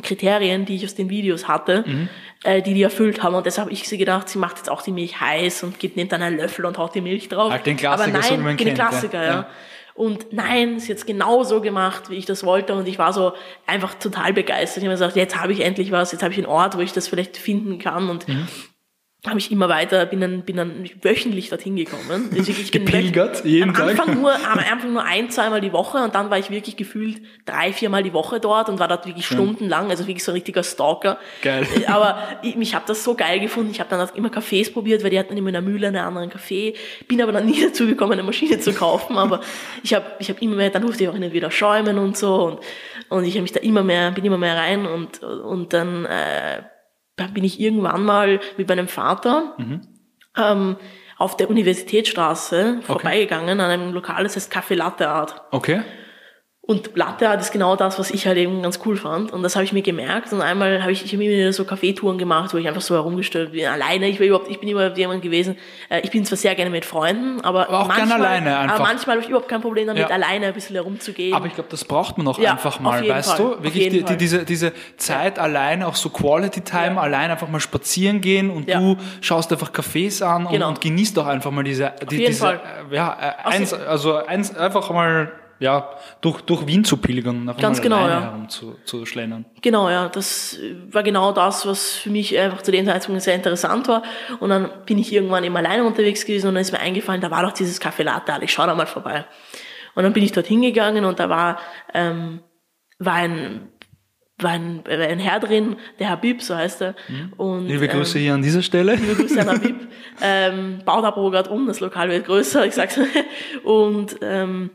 Kriterien, 0.00 0.64
die 0.64 0.76
ich 0.76 0.84
aus 0.84 0.94
den 0.94 1.10
Videos 1.10 1.48
hatte, 1.48 1.84
Mhm. 1.86 2.08
äh, 2.44 2.62
die 2.62 2.72
die 2.74 2.82
erfüllt 2.82 3.22
haben. 3.22 3.34
Und 3.34 3.44
deshalb 3.44 3.66
habe 3.66 3.72
ich 3.74 3.86
sie 3.88 3.98
gedacht, 3.98 4.28
sie 4.28 4.38
macht 4.38 4.56
jetzt 4.56 4.70
auch 4.70 4.80
die 4.82 4.92
Milch 4.92 5.20
heiß 5.20 5.64
und 5.64 5.78
gibt, 5.78 5.96
nimmt 5.96 6.12
dann 6.12 6.22
einen 6.22 6.38
Löffel 6.38 6.64
und 6.64 6.78
haut 6.78 6.94
die 6.94 7.00
Milch 7.02 7.28
drauf. 7.28 7.52
Halt 7.52 7.66
den 7.66 7.76
Klassiker, 7.76 8.04
Aber 8.08 8.18
nein, 8.18 8.22
so 8.28 8.34
wie 8.38 8.42
man 8.42 8.56
den 8.56 8.66
kennt. 8.68 8.78
Klassiker, 8.78 9.22
ja. 9.22 9.32
Ja. 9.32 9.46
Und 9.94 10.32
nein, 10.32 10.80
sie 10.80 10.92
hat 10.92 10.98
es 10.98 11.04
genau 11.04 11.42
so 11.44 11.60
gemacht, 11.60 12.08
wie 12.08 12.14
ich 12.16 12.24
das 12.24 12.44
wollte. 12.44 12.72
Und 12.74 12.88
ich 12.88 12.98
war 12.98 13.12
so 13.12 13.34
einfach 13.66 13.92
total 13.94 14.32
begeistert. 14.32 14.78
Ich 14.78 14.84
habe 14.84 14.88
mir 14.88 14.94
gesagt, 14.94 15.16
jetzt 15.16 15.38
habe 15.38 15.52
ich 15.52 15.60
endlich 15.60 15.92
was, 15.92 16.12
jetzt 16.12 16.22
habe 16.22 16.32
ich 16.32 16.38
einen 16.38 16.46
Ort, 16.46 16.78
wo 16.78 16.80
ich 16.80 16.94
das 16.94 17.08
vielleicht 17.08 17.36
finden 17.36 17.78
kann. 17.78 18.08
Und 18.08 18.26
Mhm. 18.26 18.48
Habe 19.24 19.38
ich 19.38 19.52
immer 19.52 19.68
weiter, 19.68 20.04
bin 20.04 20.20
dann, 20.20 20.42
bin 20.42 20.56
dann 20.56 20.84
wöchentlich 21.00 21.48
dorthin 21.48 21.76
gekommen. 21.76 22.30
Also 22.42 22.50
ich 22.50 22.72
bin 22.72 22.84
Gepilgert, 22.84 23.44
jeden 23.44 23.70
am 23.70 23.74
Tag. 23.74 23.90
Anfang 23.90 24.20
nur, 24.20 24.32
am 24.52 24.58
Anfang 24.58 24.92
nur 24.92 25.04
ein, 25.04 25.30
zweimal 25.30 25.60
die 25.60 25.72
Woche 25.72 25.98
und 25.98 26.14
dann 26.14 26.28
war 26.28 26.38
ich 26.38 26.50
wirklich 26.50 26.76
gefühlt 26.76 27.22
drei, 27.44 27.72
viermal 27.72 28.02
die 28.02 28.12
Woche 28.12 28.40
dort 28.40 28.68
und 28.68 28.80
war 28.80 28.88
dort 28.88 29.06
wirklich 29.06 29.26
stundenlang, 29.26 29.90
also 29.90 30.08
wirklich 30.08 30.24
so 30.24 30.32
ein 30.32 30.34
richtiger 30.34 30.64
Stalker. 30.64 31.18
Geil. 31.40 31.66
Äh, 31.76 31.86
Aber 31.86 32.18
ich, 32.42 32.56
ich 32.56 32.74
habe 32.74 32.84
das 32.88 33.04
so 33.04 33.14
geil 33.14 33.38
gefunden. 33.38 33.70
Ich 33.70 33.78
habe 33.78 33.90
dann 33.90 34.00
auch 34.00 34.12
immer 34.16 34.28
Cafés 34.28 34.72
probiert, 34.72 35.04
weil 35.04 35.10
die 35.10 35.18
hatten 35.18 35.36
immer 35.36 35.50
in 35.50 35.54
der 35.54 35.62
Mühle 35.62 35.86
einen 35.86 35.98
anderen 35.98 36.30
Kaffee. 36.30 36.74
Bin 37.06 37.22
aber 37.22 37.30
dann 37.30 37.46
nie 37.52 37.62
dazu 37.62 37.86
gekommen, 37.86 38.12
eine 38.12 38.24
Maschine 38.24 38.58
zu 38.58 38.72
kaufen. 38.72 39.16
Aber 39.18 39.40
ich 39.84 39.94
habe 39.94 40.06
ich 40.18 40.30
hab 40.30 40.42
immer 40.42 40.56
mehr, 40.56 40.70
dann 40.70 40.82
durfte 40.82 41.04
ich 41.04 41.08
auch 41.08 41.14
und 41.14 41.32
wieder 41.32 41.52
schäumen 41.52 41.98
und 41.98 42.16
so 42.16 42.42
und, 42.44 42.60
und 43.08 43.24
ich 43.24 43.34
habe 43.34 43.42
mich 43.42 43.52
da 43.52 43.60
immer 43.60 43.84
mehr, 43.84 44.10
bin 44.10 44.24
immer 44.24 44.38
mehr 44.38 44.56
rein 44.56 44.84
und, 44.86 45.22
und 45.22 45.72
dann 45.72 46.06
äh, 46.06 46.62
bin 47.16 47.44
ich 47.44 47.60
irgendwann 47.60 48.04
mal 48.04 48.40
mit 48.56 48.68
meinem 48.68 48.88
Vater 48.88 49.56
ähm, 50.36 50.76
auf 51.18 51.36
der 51.36 51.50
Universitätsstraße 51.50 52.80
vorbeigegangen 52.82 53.60
an 53.60 53.70
einem 53.70 53.92
Lokal, 53.92 54.24
das 54.24 54.36
heißt 54.36 54.52
Café 54.52 54.74
Latte 54.74 55.08
Art. 55.08 55.42
Okay. 55.50 55.82
Und 56.64 56.96
Latte 56.96 57.28
Art 57.28 57.40
ist 57.40 57.50
genau 57.50 57.74
das, 57.74 57.98
was 57.98 58.12
ich 58.12 58.24
halt 58.28 58.38
eben 58.38 58.62
ganz 58.62 58.78
cool 58.86 58.96
fand. 58.96 59.32
Und 59.32 59.42
das 59.42 59.56
habe 59.56 59.64
ich 59.64 59.72
mir 59.72 59.82
gemerkt. 59.82 60.32
Und 60.32 60.42
einmal 60.42 60.80
habe 60.80 60.92
ich, 60.92 61.04
ich 61.04 61.12
habe 61.12 61.24
immer 61.24 61.34
wieder 61.34 61.52
so 61.52 61.64
Kaffeetouren 61.64 62.18
gemacht, 62.18 62.54
wo 62.54 62.56
ich 62.56 62.68
einfach 62.68 62.80
so 62.80 62.94
herumgestellt 62.94 63.50
bin, 63.50 63.66
alleine. 63.66 64.06
Ich 64.06 64.20
war 64.20 64.26
überhaupt, 64.28 64.48
ich 64.48 64.60
bin 64.60 64.68
immer 64.68 64.96
jemand 64.96 65.22
gewesen. 65.22 65.56
Äh, 65.88 66.02
ich 66.04 66.12
bin 66.12 66.24
zwar 66.24 66.38
sehr 66.38 66.54
gerne 66.54 66.70
mit 66.70 66.84
Freunden, 66.84 67.40
aber, 67.40 67.68
Aber 67.68 67.80
auch 67.80 67.88
manchmal, 67.88 68.06
gerne 68.06 68.26
alleine 68.28 68.58
einfach. 68.60 68.76
Aber 68.76 68.84
manchmal 68.84 69.16
habe 69.16 69.22
ich 69.24 69.28
überhaupt 69.28 69.48
kein 69.48 69.60
Problem 69.60 69.88
damit, 69.88 70.08
Ja. 70.08 70.14
alleine 70.14 70.46
ein 70.46 70.54
bisschen 70.54 70.76
herumzugehen. 70.76 71.34
Aber 71.34 71.46
ich 71.46 71.54
glaube, 71.54 71.68
das 71.68 71.84
braucht 71.84 72.16
man 72.16 72.28
auch 72.28 72.38
Ja, 72.38 72.52
einfach 72.52 72.78
mal, 72.78 73.08
weißt 73.08 73.30
Fall, 73.34 73.56
du? 73.56 73.64
Wirklich 73.64 73.88
die, 73.88 74.04
die, 74.04 74.16
diese, 74.16 74.44
diese 74.44 74.72
Zeit 74.98 75.40
allein, 75.40 75.82
auch 75.82 75.96
so 75.96 76.10
Quality 76.10 76.60
Time, 76.60 76.94
Ja. 76.94 77.00
allein 77.00 77.32
einfach 77.32 77.48
mal 77.48 77.58
spazieren 77.58 78.20
gehen 78.20 78.50
und 78.50 78.68
Ja. 78.68 78.78
du 78.78 78.96
schaust 79.20 79.50
einfach 79.50 79.72
Cafés 79.72 80.22
an 80.22 80.46
und, 80.46 80.52
Genau. 80.52 80.68
und 80.68 80.80
genießt 80.80 81.16
doch 81.16 81.26
einfach 81.26 81.50
mal 81.50 81.64
diese, 81.64 81.92
die, 82.08 82.18
diese 82.18 82.38
Fall. 82.38 82.60
äh, 82.88 82.94
ja, 82.94 83.16
äh, 83.20 83.48
eins, 83.48 83.74
also 83.74 84.14
eins, 84.14 84.54
einfach 84.56 84.88
mal 84.90 85.32
ja, 85.62 85.88
durch, 86.20 86.40
durch 86.42 86.66
Wien 86.66 86.84
zu 86.84 86.96
pilgern 86.96 87.42
und 87.42 87.48
einfach 87.48 87.62
Ganz 87.62 87.80
genau, 87.80 88.08
ja. 88.08 88.20
herum 88.20 88.48
zu, 88.48 88.76
zu 88.84 89.06
schlendern. 89.06 89.44
Genau, 89.62 89.88
ja, 89.88 90.08
das 90.08 90.58
war 90.90 91.04
genau 91.04 91.32
das, 91.32 91.64
was 91.66 91.92
für 91.92 92.10
mich 92.10 92.36
einfach 92.36 92.62
zu 92.62 92.72
dem 92.72 92.84
Zeitpunkt 92.84 93.22
sehr 93.22 93.36
interessant 93.36 93.86
war. 93.86 94.02
Und 94.40 94.50
dann 94.50 94.68
bin 94.86 94.98
ich 94.98 95.12
irgendwann 95.12 95.44
eben 95.44 95.56
alleine 95.56 95.84
unterwegs 95.84 96.26
gewesen 96.26 96.48
und 96.48 96.54
dann 96.54 96.62
ist 96.62 96.72
mir 96.72 96.80
eingefallen, 96.80 97.20
da 97.20 97.30
war 97.30 97.44
doch 97.44 97.52
dieses 97.52 97.80
Café 97.80 98.02
Latte, 98.02 98.32
ich 98.42 98.52
schau 98.52 98.66
da 98.66 98.74
mal 98.74 98.86
vorbei. 98.86 99.24
Und 99.94 100.02
dann 100.02 100.12
bin 100.12 100.24
ich 100.24 100.32
dort 100.32 100.46
hingegangen 100.46 101.04
und 101.04 101.20
da 101.20 101.28
war, 101.28 101.58
ähm, 101.94 102.40
war 102.98 103.14
ein 103.14 103.68
war 104.38 104.50
ein, 104.50 104.82
war 104.84 104.98
ein 104.98 105.20
Herr 105.20 105.38
drin, 105.38 105.76
der 106.00 106.10
Habib, 106.10 106.42
so 106.42 106.56
heißt 106.56 106.82
er. 106.82 106.94
Und, 107.36 107.68
Liebe 107.68 107.84
ähm, 107.84 107.92
Grüße 107.92 108.18
hier 108.18 108.34
an 108.34 108.42
dieser 108.42 108.62
Stelle. 108.62 108.96
Liebe 108.96 109.14
Grüße 109.14 109.40
an 109.40 109.50
Habib. 109.50 109.76
ähm, 110.22 110.80
baut 110.84 111.04
aber 111.04 111.30
gerade 111.30 111.50
um, 111.50 111.68
das 111.68 111.78
Lokal 111.78 112.08
wird 112.08 112.26
größer, 112.26 112.66
ich 112.66 112.74
sag's. 112.74 112.98
Und 113.62 114.16
ähm, 114.20 114.70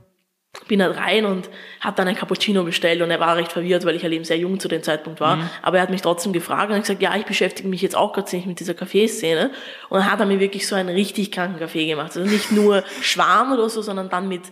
bin 0.68 0.82
halt 0.82 0.98
rein 0.98 1.26
und 1.26 1.50
habe 1.82 1.96
dann 1.96 2.08
ein 2.08 2.16
Cappuccino 2.16 2.64
bestellt 2.64 3.02
und 3.02 3.12
er 3.12 3.20
war 3.20 3.36
recht 3.36 3.52
verwirrt, 3.52 3.86
weil 3.86 3.96
ich 3.96 4.04
halt 4.04 4.14
eben 4.14 4.24
sehr 4.24 4.38
jung 4.38 4.60
zu 4.60 4.68
dem 4.68 4.84
Zeitpunkt 4.84 5.20
war. 5.20 5.50
Aber 5.62 5.78
er 5.78 5.84
hat 5.84 5.90
mich 5.90 6.02
trotzdem 6.02 6.34
gefragt 6.34 6.70
und 6.70 6.76
hat 6.76 6.84
gesagt, 6.84 7.02
ja, 7.02 7.16
ich 7.16 7.26
beschäftige 7.26 7.68
mich 7.70 7.82
jetzt 7.82 7.96
auch 7.96 8.14
gerade 8.14 8.28
ziemlich 8.28 8.48
mit 8.48 8.60
dieser 8.60 8.74
Kaffeeszene. 8.74 9.52
Und 9.90 10.00
dann 10.00 10.12
hat 10.12 10.20
er 10.20 10.26
mir 10.26 10.40
wirklich 10.40 10.68
so 10.68 10.76
einen 10.76 10.90
richtig 10.90 11.32
kranken 11.32 11.60
Kaffee 11.60 11.86
gemacht. 11.86 12.16
Also 12.16 12.22
nicht 12.22 12.52
nur 12.52 12.84
Schwarm 13.02 13.52
oder 13.52 13.70
so, 13.70 13.82
sondern 13.82 14.10
dann 14.10 14.28
mit 14.28 14.44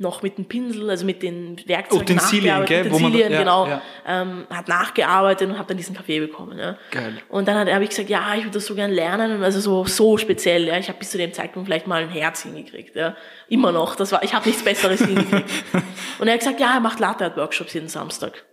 noch 0.00 0.22
mit 0.22 0.38
dem 0.38 0.46
Pinsel, 0.46 0.88
also 0.90 1.04
mit 1.04 1.22
den 1.22 1.60
Werkzeugen 1.66 2.02
Utensilien, 2.02 2.58
nachgearbeitet. 2.60 2.82
gell, 2.84 2.92
wo 2.92 2.98
man- 2.98 3.10
Utensilien, 3.12 3.32
ja, 3.32 3.38
genau. 3.38 3.66
ja. 3.66 3.82
Ähm, 4.06 4.46
hat 4.50 4.66
nachgearbeitet 4.68 5.48
und 5.48 5.58
habe 5.58 5.68
dann 5.68 5.76
diesen 5.76 5.94
Kaffee 5.94 6.20
bekommen. 6.20 6.58
Ja. 6.58 6.76
Geil. 6.90 7.18
Und 7.28 7.46
dann 7.46 7.70
habe 7.72 7.84
ich 7.84 7.90
gesagt, 7.90 8.08
ja, 8.08 8.34
ich 8.34 8.42
würde 8.44 8.54
das 8.54 8.66
so 8.66 8.74
gern 8.74 8.90
lernen, 8.90 9.36
und 9.36 9.44
also 9.44 9.60
so 9.60 9.84
so 9.84 10.16
speziell. 10.16 10.64
Ja, 10.66 10.78
ich 10.78 10.88
habe 10.88 10.98
bis 10.98 11.10
zu 11.10 11.18
dem 11.18 11.32
Zeitpunkt 11.32 11.66
vielleicht 11.68 11.86
mal 11.86 12.02
ein 12.02 12.08
Herz 12.08 12.42
hingekriegt. 12.42 12.96
Ja, 12.96 13.14
immer 13.48 13.72
noch. 13.72 13.94
Das 13.94 14.10
war, 14.12 14.22
ich 14.24 14.32
habe 14.34 14.46
nichts 14.48 14.64
Besseres 14.64 15.00
hingekriegt. 15.04 15.50
Und 16.18 16.26
er 16.28 16.32
hat 16.34 16.40
gesagt, 16.40 16.60
ja, 16.60 16.74
er 16.74 16.80
macht 16.80 16.98
Latte 17.00 17.24
Art 17.24 17.36
Workshops 17.36 17.74
jeden 17.74 17.88
Samstag. 17.88 18.44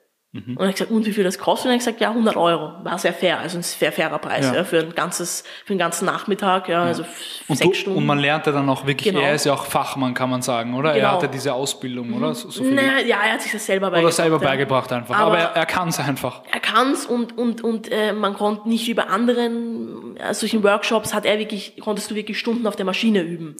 Mhm. 0.45 0.57
Und 0.57 0.63
er 0.63 0.67
hat 0.69 0.75
gesagt, 0.75 0.91
und 0.91 1.05
wie 1.05 1.11
viel 1.13 1.23
das 1.23 1.37
kostet? 1.39 1.65
Und 1.65 1.71
er 1.71 1.73
hat 1.75 1.79
gesagt, 1.79 2.01
ja, 2.01 2.09
100 2.09 2.35
Euro. 2.35 2.73
War 2.83 2.97
sehr 2.99 3.13
fair, 3.13 3.39
also 3.39 3.57
ein 3.57 3.63
sehr 3.63 3.91
fairer 3.91 4.19
Preis 4.19 4.45
Ja. 4.45 4.55
ja. 4.55 4.63
für 4.63 4.79
ein 4.79 4.93
ganzes, 4.95 5.43
für 5.65 5.73
einen 5.73 5.79
ganzen 5.79 6.05
Nachmittag, 6.05 6.69
ja, 6.69 6.83
also 6.83 7.03
f- 7.03 7.41
Und, 7.47 7.55
sechs 7.57 7.69
du, 7.69 7.81
Stunden. 7.81 7.99
und 7.99 8.05
man 8.05 8.19
lernt 8.19 8.45
ja 8.45 8.51
dann 8.51 8.69
auch 8.69 8.85
wirklich, 8.85 9.11
Genau. 9.13 9.25
er 9.25 9.33
ist 9.33 9.45
ja 9.45 9.53
auch 9.53 9.65
Fachmann, 9.65 10.13
kann 10.13 10.29
man 10.29 10.41
sagen, 10.41 10.73
oder? 10.75 10.89
Er 10.93 10.95
Genau. 11.01 11.11
hatte 11.13 11.27
diese 11.27 11.53
Ausbildung, 11.53 12.13
oder? 12.13 12.33
So, 12.35 12.49
so 12.49 12.63
naja, 12.63 12.99
ja, 13.05 13.17
er 13.25 13.33
hat 13.33 13.41
sich 13.41 13.51
das 13.51 13.65
selber 13.65 13.87
beigebracht. 13.91 14.03
Oder 14.03 14.11
selber 14.23 14.41
ja. 14.41 14.47
beigebracht 14.49 14.91
einfach. 14.93 15.15
Aber, 15.17 15.25
Aber- 15.27 15.37
er, 15.39 15.55
er 15.55 15.65
kann 15.65 15.89
es 15.89 15.99
einfach. 15.99 16.41
er 16.51 16.59
kann's 16.59 17.05
und 17.05 17.37
und 17.37 17.63
und 17.63 17.91
äh, 17.91 18.13
man 18.13 18.33
konnte 18.33 18.67
nicht 18.69 18.87
über 18.89 19.09
anderen 19.09 20.17
äh, 20.17 20.33
solchen 20.33 20.63
Workshops 20.63 21.13
hat 21.13 21.25
er 21.25 21.39
wirklich 21.39 21.77
konntest 21.79 22.11
du 22.11 22.15
wirklich 22.15 22.37
Stunden 22.39 22.67
auf 22.67 22.75
der 22.75 22.85
Maschine 22.85 23.21
üben. 23.21 23.55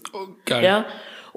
Geil. 0.45 0.63
Ja. 0.63 0.85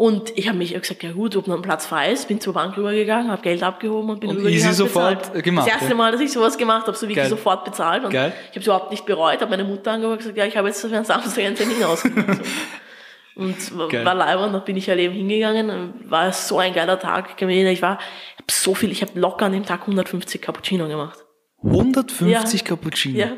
Und 0.00 0.32
ich 0.38 0.48
habe 0.48 0.56
mich 0.56 0.72
gesagt, 0.72 1.02
ja 1.02 1.12
gut, 1.12 1.36
ob 1.36 1.46
noch 1.46 1.56
ein 1.56 1.60
Platz 1.60 1.84
frei 1.84 2.12
ist, 2.12 2.26
bin 2.26 2.40
zur 2.40 2.54
Bank 2.54 2.74
rübergegangen, 2.74 3.30
habe 3.30 3.42
Geld 3.42 3.62
abgehoben 3.62 4.08
und 4.08 4.20
bin 4.20 4.30
Und 4.30 4.36
rübergegangen. 4.38 4.70
easy 4.70 4.82
und 4.82 4.88
bezahlt. 4.88 5.24
sofort 5.26 5.44
gemacht, 5.44 5.66
Das 5.70 5.74
erste. 5.82 5.94
Mal, 5.94 6.10
dass 6.12 6.22
ich 6.22 6.32
sowas 6.32 6.56
gemacht 6.56 6.86
habe, 6.86 6.96
so 6.96 7.02
wirklich 7.02 7.16
Geil. 7.16 7.28
sofort 7.28 7.66
bezahlt. 7.66 8.04
Und 8.04 8.10
Geil. 8.10 8.32
ich 8.44 8.48
habe 8.52 8.60
es 8.60 8.66
überhaupt 8.66 8.90
nicht 8.92 9.04
bereut, 9.04 9.42
habe 9.42 9.50
meine 9.50 9.64
Mutter 9.64 9.92
angehört 9.92 10.12
und 10.12 10.18
gesagt, 10.20 10.38
ja, 10.38 10.46
ich 10.46 10.56
habe 10.56 10.68
jetzt 10.68 10.80
für 10.80 10.86
einen 10.86 11.04
Samstag 11.04 11.44
einen 11.44 11.54
Termin 11.54 11.84
ausgemacht. 11.84 12.40
Und 13.36 13.56
Geil. 13.90 14.04
war 14.04 14.14
leibend, 14.14 14.54
da 14.54 14.58
bin 14.58 14.76
ich 14.78 14.88
halt 14.88 14.98
eben 15.00 15.14
hingegangen, 15.14 15.92
war 16.10 16.32
so 16.32 16.58
ein 16.58 16.72
geiler 16.74 16.98
Tag 16.98 17.36
gewesen. 17.36 17.68
Ich 17.68 17.80
war, 17.82 17.98
ich 18.36 18.38
hab 18.42 18.50
so 18.50 18.74
viel, 18.74 18.90
ich 18.90 19.02
habe 19.02 19.18
locker 19.20 19.44
an 19.46 19.52
dem 19.52 19.64
Tag 19.66 19.82
150 19.82 20.40
Cappuccino 20.42 20.88
gemacht. 20.88 21.18
150 21.62 22.60
Ja. 22.62 22.66
Cappuccino. 22.66 23.18
Ja. 23.18 23.32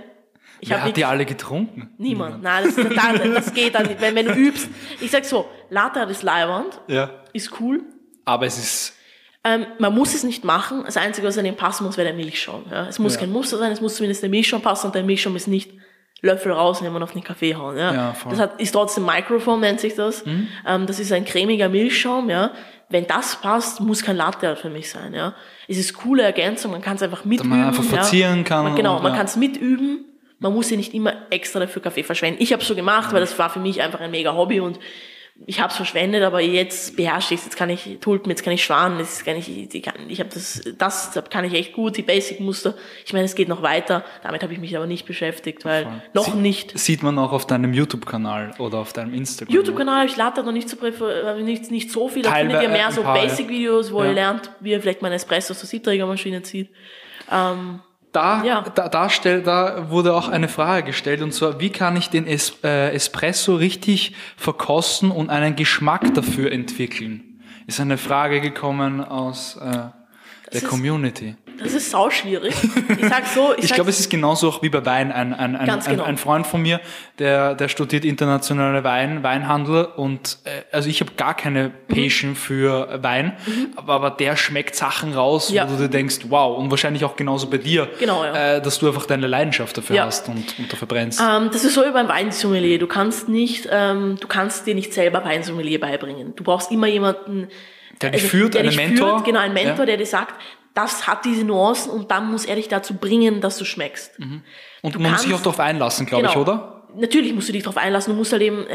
Ich 0.65 0.69
Wer 0.71 0.77
hab 0.77 0.83
hat 0.83 0.87
nicht- 0.87 0.97
die 0.97 1.05
alle 1.05 1.27
getrunken? 1.27 1.91
Niemand. 1.99 2.41
Nein, 2.43 2.65
das, 2.65 2.77
das, 2.77 2.87
das 3.35 3.53
geht 3.53 3.75
dann 3.75 3.87
nicht. 3.87 4.01
Wenn, 4.01 4.15
wenn 4.15 4.27
du 4.27 4.33
übst, 4.33 4.69
ich 5.01 5.11
sag 5.11 5.25
so, 5.25 5.47
Latte 5.71 6.01
Art 6.01 6.11
ist 6.11 6.23
leibend, 6.23 6.81
Ja. 6.87 7.11
ist 7.33 7.51
cool. 7.61 7.83
Aber 8.25 8.47
es 8.47 8.57
ist, 8.59 8.95
Ähm, 9.45 9.67
man 9.81 9.93
muss 9.93 10.15
es 10.15 10.23
nicht 10.23 10.45
machen. 10.45 10.83
Das 10.87 10.97
Einzige, 10.97 11.27
was 11.27 11.37
an 11.37 11.43
dem 11.45 11.57
passen 11.57 11.85
muss, 11.85 11.97
wäre 11.97 12.07
der 12.07 12.15
Milchschaum. 12.17 12.63
Ja? 12.71 12.87
Es 12.87 13.01
muss 13.01 13.15
Ja. 13.15 13.21
kein 13.23 13.33
Muster 13.33 13.59
sein, 13.59 13.73
es 13.73 13.81
muss 13.81 13.97
zumindest 13.97 14.23
der 14.23 14.31
Milchschaum 14.31 14.63
passen 14.63 14.87
und 14.87 14.95
der 14.95 15.03
Milchschaum 15.03 15.35
ist 15.35 15.49
nicht 15.49 15.73
Löffel 16.21 16.53
rausnehmen 16.53 16.95
und 16.95 17.03
auf 17.03 17.11
den 17.13 17.25
Kaffee 17.25 17.57
hauen. 17.57 17.77
Ja? 17.77 17.93
Ja. 17.93 18.17
Mhm. 18.25 18.31
das 18.31 18.39
hat, 18.39 18.61
ist 18.61 18.71
trotzdem 18.71 19.05
Microfoam, 19.05 19.59
nennt 19.59 19.81
sich 19.81 19.97
das. 19.97 20.23
Ähm, 20.65 20.87
das 20.87 21.01
ist 21.01 21.11
ein 21.11 21.25
cremiger 21.25 21.69
Milchschaum. 21.69 22.31
Ja? 22.31 22.53
Wenn 22.89 23.09
das 23.09 23.35
passt, 23.41 23.81
muss 23.81 24.03
kein 24.05 24.17
Latte 24.17 24.55
für 24.55 24.71
mich 24.71 24.89
sein. 24.89 25.13
Ja? 25.13 25.35
Es 25.67 25.77
ist 25.79 25.95
coole 25.95 26.23
Ergänzung, 26.23 26.71
man 26.71 26.81
kann 26.83 26.95
es 26.95 27.03
einfach 27.03 27.25
mitüben. 27.25 27.51
man 27.51 27.65
einfach 27.67 27.83
verzieren 27.83 28.39
ja? 28.39 28.43
kann 28.45 28.63
Man, 28.63 28.77
genau, 28.77 28.99
und, 28.99 29.03
man 29.03 29.11
ja. 29.13 29.19
kann 29.19 29.27
es 29.27 29.35
mitüben. 29.35 30.05
Man 30.43 30.53
muss 30.53 30.71
ja 30.71 30.77
nicht 30.77 30.93
immer 30.93 31.15
extra 31.31 31.61
dafür 31.61 31.81
Kaffee 31.81 32.03
verschwenden. 32.05 32.43
Ich 32.43 32.53
habe 32.53 32.63
so 32.63 32.75
gemacht, 32.75 33.13
weil 33.13 33.21
das 33.21 33.39
war 33.39 33.49
für 33.49 33.61
mich 33.61 33.81
einfach 33.81 34.01
ein 34.01 34.11
mega 34.11 34.35
Hobby 34.35 34.61
und 34.61 34.79
ich 35.47 35.61
habe 35.61 35.71
es 35.71 35.77
verschwendet, 35.77 36.23
aber 36.25 36.41
jetzt 36.41 36.95
beherrsche 36.95 37.33
ich 37.33 37.41
es. 37.41 37.47
Jetzt 37.47 37.57
kann 37.57 37.71
ich 37.71 37.97
Tulpen, 38.03 38.29
jetzt 38.31 38.45
kann 38.45 38.53
ich 38.53 38.63
Schwanen, 38.63 38.99
jetzt 38.99 39.25
kann 39.25 39.35
ich, 39.37 39.75
ich, 39.75 39.83
kann, 39.83 39.95
ich 40.09 40.21
habe 40.21 40.29
das, 40.33 40.61
das 40.77 41.15
kann 41.31 41.45
ich 41.47 41.55
echt 41.55 41.73
gut, 41.73 41.97
die 41.97 42.03
Basic-Muster. 42.03 42.75
Ich 43.07 43.13
meine, 43.15 43.25
es 43.25 43.35
geht 43.35 43.49
noch 43.49 43.63
weiter. 43.63 44.05
Damit 44.23 44.43
habe 44.43 44.53
ich 44.53 44.59
mich 44.61 44.77
aber 44.77 44.87
nicht 44.87 45.07
beschäftigt, 45.07 45.65
weil 45.65 45.87
noch 46.13 46.27
Sie- 46.35 46.39
nicht. 46.39 46.79
Sieht 46.79 47.03
man 47.03 47.19
auch 47.19 47.33
auf 47.33 47.47
deinem 47.47 47.73
YouTube-Kanal 47.73 48.53
oder 48.59 48.79
auf 48.79 48.93
deinem 48.93 49.15
Instagram. 49.15 49.55
YouTube-Kanal 49.55 50.07
ich 50.07 50.17
leider 50.19 50.43
noch 50.43 50.53
nicht 50.53 50.69
so, 50.69 50.77
äh, 50.85 51.43
nicht, 51.43 51.71
nicht 51.71 51.91
so 51.91 52.09
viel. 52.11 52.23
Da 52.23 52.35
findet 52.35 52.63
ihr 52.63 52.69
mehr 52.69 52.93
so. 52.93 53.03
Basic-Videos, 53.03 53.91
wo 53.91 54.03
Ja. 54.03 54.11
ihr 54.11 54.15
lernt, 54.15 54.51
wie 54.61 54.73
ihr 54.73 54.83
vielleicht 54.83 55.01
mal 55.01 55.09
einen 55.09 55.17
Espresso 55.17 55.53
aus 55.53 55.61
der 55.61 55.69
Siebträgermaschine 55.69 56.43
zieht. 56.43 56.69
Ähm, 57.31 57.81
Da, 58.13 58.45
Ja. 58.45 58.61
da, 58.75 58.89
da, 58.89 59.09
stell, 59.09 59.43
da 59.43 59.91
wurde 59.91 60.15
auch 60.15 60.29
eine 60.29 60.49
Frage 60.49 60.85
gestellt 60.87 61.23
und 61.23 61.33
zwar, 61.33 61.61
wie 61.61 61.71
kann 61.71 61.97
ich 61.97 62.11
den 62.11 62.27
es, 62.27 62.59
äh, 62.63 62.91
Espresso 62.93 63.57
richtig 63.57 64.15
verkosten 64.37 65.11
und 65.11 65.31
einen 65.31 65.57
Geschmack 65.57 66.13
dafür 66.15 66.53
entwickeln? 66.53 67.41
Ist 67.67 67.81
eine 67.81 67.97
Frage 67.97 68.41
gekommen 68.41 69.03
aus 69.03 69.57
äh, 69.57 69.89
der 70.53 70.61
Community. 70.63 71.37
Das 71.63 71.73
ist 71.75 71.91
sau 71.91 72.11
schwierig. 72.11 72.55
Ich 72.99 73.09
sag 73.09 73.27
so, 73.27 73.53
ich, 73.57 73.65
Ich 73.65 73.73
glaube, 73.75 73.91
es 73.91 73.99
ist 74.01 74.11
genauso 74.11 74.49
auch 74.49 74.63
wie 74.63 74.69
bei 74.69 74.85
Wein. 74.85 75.13
Ein, 75.13 75.33
ein, 75.35 75.57
ein, 75.57 75.81
genau. 75.87 76.05
ein 76.05 76.17
Freund 76.19 76.47
von 76.47 76.63
mir, 76.63 76.81
der, 77.19 77.55
der 77.55 77.69
studiert 77.69 78.05
internationale 78.05 78.85
Wein, 78.85 79.23
Weinhandel 79.23 79.85
und 79.97 80.39
äh, 80.45 80.63
also 80.75 80.89
ich 80.89 81.01
habe 81.01 81.13
gar 81.17 81.35
keine 81.35 81.73
Mhm. 81.89 81.95
Passion 81.95 82.35
für 82.37 82.99
Wein, 83.03 83.33
aber, 83.77 83.95
aber 83.95 84.11
der 84.11 84.37
schmeckt 84.37 84.75
Sachen 84.75 85.13
raus, 85.15 85.51
Ja. 85.51 85.67
wo 85.69 85.75
du 85.77 85.83
dir 85.83 85.89
denkst, 85.89 86.21
wow, 86.29 86.57
und 86.59 86.71
wahrscheinlich 86.71 87.05
auch 87.05 87.17
genauso 87.17 87.49
bei 87.51 87.59
dir, 87.59 87.89
Genau, 87.99 88.25
ja. 88.25 88.57
äh, 88.57 88.63
dass 88.63 88.79
du 88.79 88.87
einfach 88.89 89.07
deine 89.07 89.27
Leidenschaft 89.27 89.77
dafür 89.77 89.97
Ja. 89.97 90.05
hast 90.07 90.29
und, 90.29 90.59
und 90.59 90.73
dafür 90.73 90.89
brennst. 90.89 91.21
Ähm, 91.21 91.51
das 91.53 91.65
ist 91.65 91.75
so 91.75 91.83
wie 91.85 91.91
beim 91.91 92.09
Weinsommelier. 92.09 92.79
Du 92.79 92.87
kannst 92.87 93.29
nicht, 93.29 93.69
ähm, 93.71 94.17
du 94.21 94.27
kannst 94.27 94.67
dir 94.67 94.75
nicht 94.75 94.93
selber 94.95 95.25
Weinsommelier 95.25 95.79
beibringen. 95.81 96.35
Du 96.37 96.45
brauchst 96.45 96.71
immer 96.73 96.87
jemanden, 96.87 97.49
Der 98.01 98.11
dich 98.11 98.23
führt, 98.23 98.55
der 98.55 98.63
einen 98.63 98.75
Mentor. 98.75 99.17
Führt, 99.17 99.25
genau, 99.27 99.41
ein 99.41 99.53
Mentor, 99.53 99.81
Ja. 99.81 99.87
der 99.87 99.97
dir 99.99 100.07
sagt, 100.07 100.35
das 100.75 101.07
hat 101.07 101.25
diese 101.25 101.45
Nuancen 101.45 101.91
und 101.93 102.11
dann 102.11 102.31
muss 102.31 102.45
er 102.45 102.57
dich 102.57 102.69
dazu 102.69 102.95
bringen, 102.95 103.41
dass 103.41 103.59
du 103.59 103.65
schmeckst. 103.65 104.13
Und 104.83 104.95
du 104.95 104.99
man 105.01 105.13
muss 105.13 105.21
sich 105.23 105.29
auch 105.31 105.35
kannst- 105.37 105.47
darauf 105.47 105.61
einlassen, 105.61 106.07
glaube 106.07 106.27
ich, 106.27 106.33
Genau. 106.33 106.43
oder? 106.43 106.83
Natürlich 106.95 107.33
musst 107.35 107.49
du 107.49 107.53
dich 107.53 107.63
darauf 107.63 107.77
einlassen. 107.79 108.13
Du 108.13 108.19
musst 108.19 108.33
halt 108.33 108.43
eben, 108.43 108.67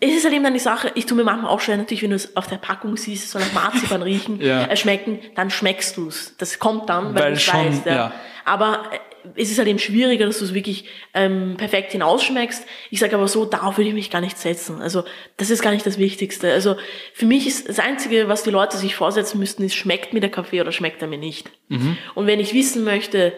es 0.00 0.10
ist 0.14 0.24
halt 0.24 0.34
eben 0.34 0.42
dann 0.42 0.54
die 0.54 0.58
Sache, 0.60 0.90
ich 0.96 1.06
tue 1.06 1.16
mir 1.16 1.22
manchmal 1.24 1.50
auch 1.50 1.60
schwer, 1.60 1.76
natürlich, 1.76 2.02
wenn 2.02 2.10
du 2.10 2.16
es 2.16 2.36
auf 2.36 2.46
der 2.48 2.56
Packung 2.56 2.96
siehst, 2.96 3.24
es 3.26 3.30
soll 3.30 3.42
nach 3.42 3.52
Marzipan 3.52 4.02
riechen, 4.02 4.40
Ja. 4.40 4.64
äh, 4.64 4.76
schmecken, 4.76 5.20
dann 5.36 5.50
schmeckst 5.50 5.96
du 5.96 6.08
es. 6.08 6.36
Das 6.38 6.58
kommt 6.58 6.88
dann, 6.88 7.14
weil, 7.14 7.22
Weil 7.22 7.32
du 7.34 7.36
es 7.38 7.52
weißt. 7.54 7.86
Ja. 7.86 7.94
ja. 7.94 8.12
Aber 8.44 8.82
äh, 8.92 8.98
es 9.36 9.50
ist 9.50 9.58
halt 9.58 9.68
eben 9.68 9.78
schwieriger, 9.78 10.26
dass 10.26 10.38
du 10.38 10.44
es 10.44 10.54
wirklich 10.54 10.84
ähm, 11.14 11.56
perfekt 11.56 11.92
hinausschmeckst. 11.92 12.66
Ich 12.90 13.00
sage 13.00 13.14
aber 13.14 13.28
so, 13.28 13.44
darauf 13.44 13.78
würde 13.78 13.88
ich 13.88 13.94
mich 13.94 14.10
gar 14.10 14.20
nicht 14.20 14.38
setzen. 14.38 14.80
Also 14.80 15.04
das 15.36 15.50
ist 15.50 15.62
gar 15.62 15.72
nicht 15.72 15.86
das 15.86 15.98
Wichtigste. 15.98 16.52
Also 16.52 16.76
für 17.12 17.26
mich 17.26 17.46
ist 17.46 17.68
das 17.68 17.78
Einzige, 17.78 18.28
was 18.28 18.42
die 18.42 18.50
Leute 18.50 18.76
sich 18.76 18.94
vorsetzen 18.94 19.38
müssten, 19.38 19.62
ist, 19.64 19.74
schmeckt 19.74 20.12
mir 20.12 20.20
der 20.20 20.30
Kaffee 20.30 20.60
oder 20.60 20.72
schmeckt 20.72 21.02
er 21.02 21.08
mir 21.08 21.18
nicht. 21.18 21.50
Mhm. 21.68 21.96
Und 22.14 22.26
wenn 22.26 22.40
ich 22.40 22.54
wissen 22.54 22.84
möchte, 22.84 23.32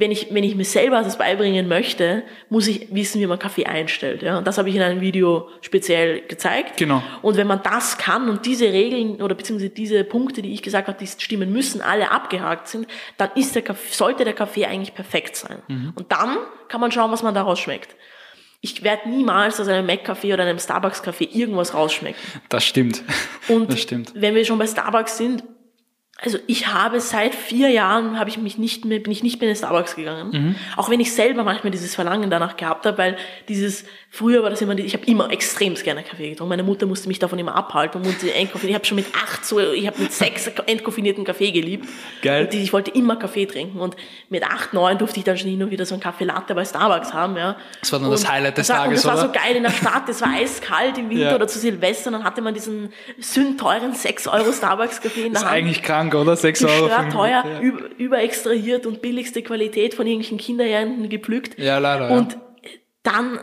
wenn 0.00 0.10
ich, 0.10 0.32
wenn 0.32 0.42
ich 0.42 0.56
mir 0.56 0.64
selber 0.64 1.02
das 1.02 1.18
beibringen 1.18 1.68
möchte, 1.68 2.22
muss 2.48 2.66
ich 2.66 2.88
wissen, 2.90 3.20
wie 3.20 3.26
man 3.26 3.38
Kaffee 3.38 3.66
einstellt. 3.66 4.22
Ja? 4.22 4.38
Und 4.38 4.46
das 4.46 4.56
habe 4.56 4.70
ich 4.70 4.74
in 4.74 4.80
einem 4.80 5.02
Video 5.02 5.48
speziell 5.60 6.22
gezeigt. 6.22 6.78
Genau. 6.78 7.02
Und 7.20 7.36
wenn 7.36 7.46
man 7.46 7.62
das 7.62 7.98
kann 7.98 8.30
und 8.30 8.46
diese 8.46 8.72
Regeln 8.72 9.20
oder 9.20 9.34
beziehungsweise 9.34 9.70
diese 9.70 10.02
Punkte, 10.04 10.40
die 10.40 10.54
ich 10.54 10.62
gesagt 10.62 10.88
habe, 10.88 10.98
die 10.98 11.06
stimmen 11.06 11.52
müssen, 11.52 11.82
alle 11.82 12.10
abgehakt 12.10 12.68
sind, 12.68 12.86
dann 13.18 13.30
ist 13.34 13.54
der 13.54 13.62
Kaffee, 13.62 13.94
sollte 13.94 14.24
der 14.24 14.32
Kaffee 14.32 14.64
eigentlich 14.64 14.94
perfekt 14.94 15.36
sein. 15.36 15.58
Mhm. 15.68 15.92
Und 15.94 16.10
dann 16.10 16.38
kann 16.68 16.80
man 16.80 16.90
schauen, 16.90 17.12
was 17.12 17.22
man 17.22 17.34
daraus 17.34 17.60
schmeckt. 17.60 17.94
Ich 18.62 18.82
werde 18.82 19.08
niemals 19.08 19.60
aus 19.60 19.68
einem 19.68 19.86
Mac-Kaffee 19.86 20.32
oder 20.32 20.44
einem 20.44 20.58
Starbucks-Kaffee 20.58 21.28
irgendwas 21.32 21.74
rausschmecken. 21.74 22.20
Das 22.48 22.64
stimmt. 22.64 23.02
Und 23.48 23.70
das 23.70 23.80
stimmt. 23.80 24.12
wenn 24.14 24.34
wir 24.34 24.44
schon 24.46 24.58
bei 24.58 24.66
Starbucks 24.66 25.18
sind, 25.18 25.44
also 26.22 26.38
ich 26.46 26.66
habe 26.66 27.00
seit 27.00 27.34
vier 27.34 27.70
Jahren 27.70 28.18
habe 28.18 28.28
ich 28.28 28.36
mich 28.38 28.58
nicht 28.58 28.84
mehr, 28.84 28.98
bin 28.98 29.10
ich 29.10 29.22
nicht 29.22 29.40
mehr 29.40 29.48
in 29.48 29.54
den 29.54 29.58
Starbucks 29.58 29.96
gegangen. 29.96 30.30
Mhm. 30.32 30.54
Auch 30.76 30.90
wenn 30.90 31.00
ich 31.00 31.12
selber 31.14 31.44
manchmal 31.44 31.70
dieses 31.70 31.94
Verlangen 31.94 32.28
danach 32.30 32.56
gehabt 32.56 32.84
habe, 32.84 32.98
weil 32.98 33.16
dieses, 33.48 33.84
früher 34.10 34.42
war 34.42 34.50
das 34.50 34.60
immer, 34.60 34.74
die- 34.74 34.82
ich 34.82 34.92
habe 34.94 35.06
immer 35.06 35.30
extremst 35.32 35.82
gerne 35.82 36.02
Kaffee 36.02 36.30
getrunken. 36.30 36.50
Meine 36.50 36.62
Mutter 36.62 36.84
musste 36.86 37.08
mich 37.08 37.18
davon 37.18 37.38
immer 37.38 37.54
abhalten 37.54 38.00
und 38.02 38.06
musste 38.06 38.32
entkoffinieren. 38.34 38.70
Ich 38.70 38.74
habe 38.74 38.84
schon 38.84 38.96
mit 38.96 39.06
acht 39.14 39.44
so, 39.46 39.58
ich 39.60 39.86
habe 39.86 40.00
mit 40.02 40.12
sechs 40.12 40.46
entkoffinierten 40.66 41.24
Kaffee 41.24 41.52
geliebt. 41.52 41.88
Geil. 42.22 42.44
Und 42.44 42.54
ich 42.54 42.72
wollte 42.72 42.90
immer 42.90 43.16
Kaffee 43.16 43.46
trinken 43.46 43.80
und 43.80 43.96
mit 44.28 44.44
acht, 44.44 44.74
neun 44.74 44.98
durfte 44.98 45.18
ich 45.20 45.24
dann 45.24 45.38
schon 45.38 45.48
hin 45.48 45.62
und 45.62 45.70
wieder 45.70 45.86
so 45.86 45.94
einen 45.94 46.02
Kaffee 46.02 46.24
Latte 46.24 46.54
bei 46.54 46.64
Starbucks 46.64 47.14
haben, 47.14 47.36
ja. 47.36 47.56
Das 47.80 47.92
war 47.92 47.98
dann 47.98 48.10
das 48.10 48.22
Und 48.24 48.30
Highlight 48.30 48.58
des 48.58 48.66
das 48.66 48.76
war, 48.76 48.84
Tages, 48.84 49.02
das 49.02 49.10
war 49.10 49.18
so 49.26 49.32
geil 49.32 49.56
in 49.56 49.62
der 49.62 49.70
Stadt, 49.70 50.08
es 50.08 50.20
war 50.20 50.28
eiskalt 50.34 50.98
im 50.98 51.08
Winter 51.08 51.30
Ja. 51.30 51.34
oder 51.34 51.48
zu 51.48 51.58
Silvester, 51.58 52.10
dann 52.10 52.24
hatte 52.24 52.42
man 52.42 52.52
diesen 52.52 52.92
sündteuren 53.18 53.94
6 53.94 54.26
Euro 54.28 54.52
Starbucks-Kaffee 54.52 55.26
in 55.26 55.32
der 55.32 55.32
Das 55.32 55.42
ist 55.42 55.48
Hand. 55.48 55.56
eigentlich 55.56 55.82
krank, 55.82 56.09
oder? 56.14 56.36
6 56.36 56.64
Euro. 56.64 56.88
Teuer, 57.10 57.44
Ja. 57.46 57.60
über, 57.60 57.88
überextrahiert 57.98 58.86
und 58.86 59.02
billigste 59.02 59.42
Qualität 59.42 59.94
von 59.94 60.06
irgendwelchen 60.06 60.38
Kinderhänden 60.38 61.08
gepflückt. 61.08 61.58
Ja, 61.58 61.78
leider. 61.78 62.10
Und 62.10 62.32
ja. 62.32 62.38
dann 63.02 63.40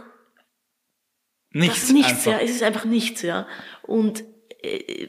nichts. 1.52 1.92
nichts, 1.92 2.12
einfach. 2.28 2.32
ja. 2.34 2.40
Es 2.40 2.52
ist 2.52 2.64
einfach 2.64 2.86
nichts, 2.86 3.22
ja. 3.22 3.48
Und 3.84 4.24
äh, 4.62 5.08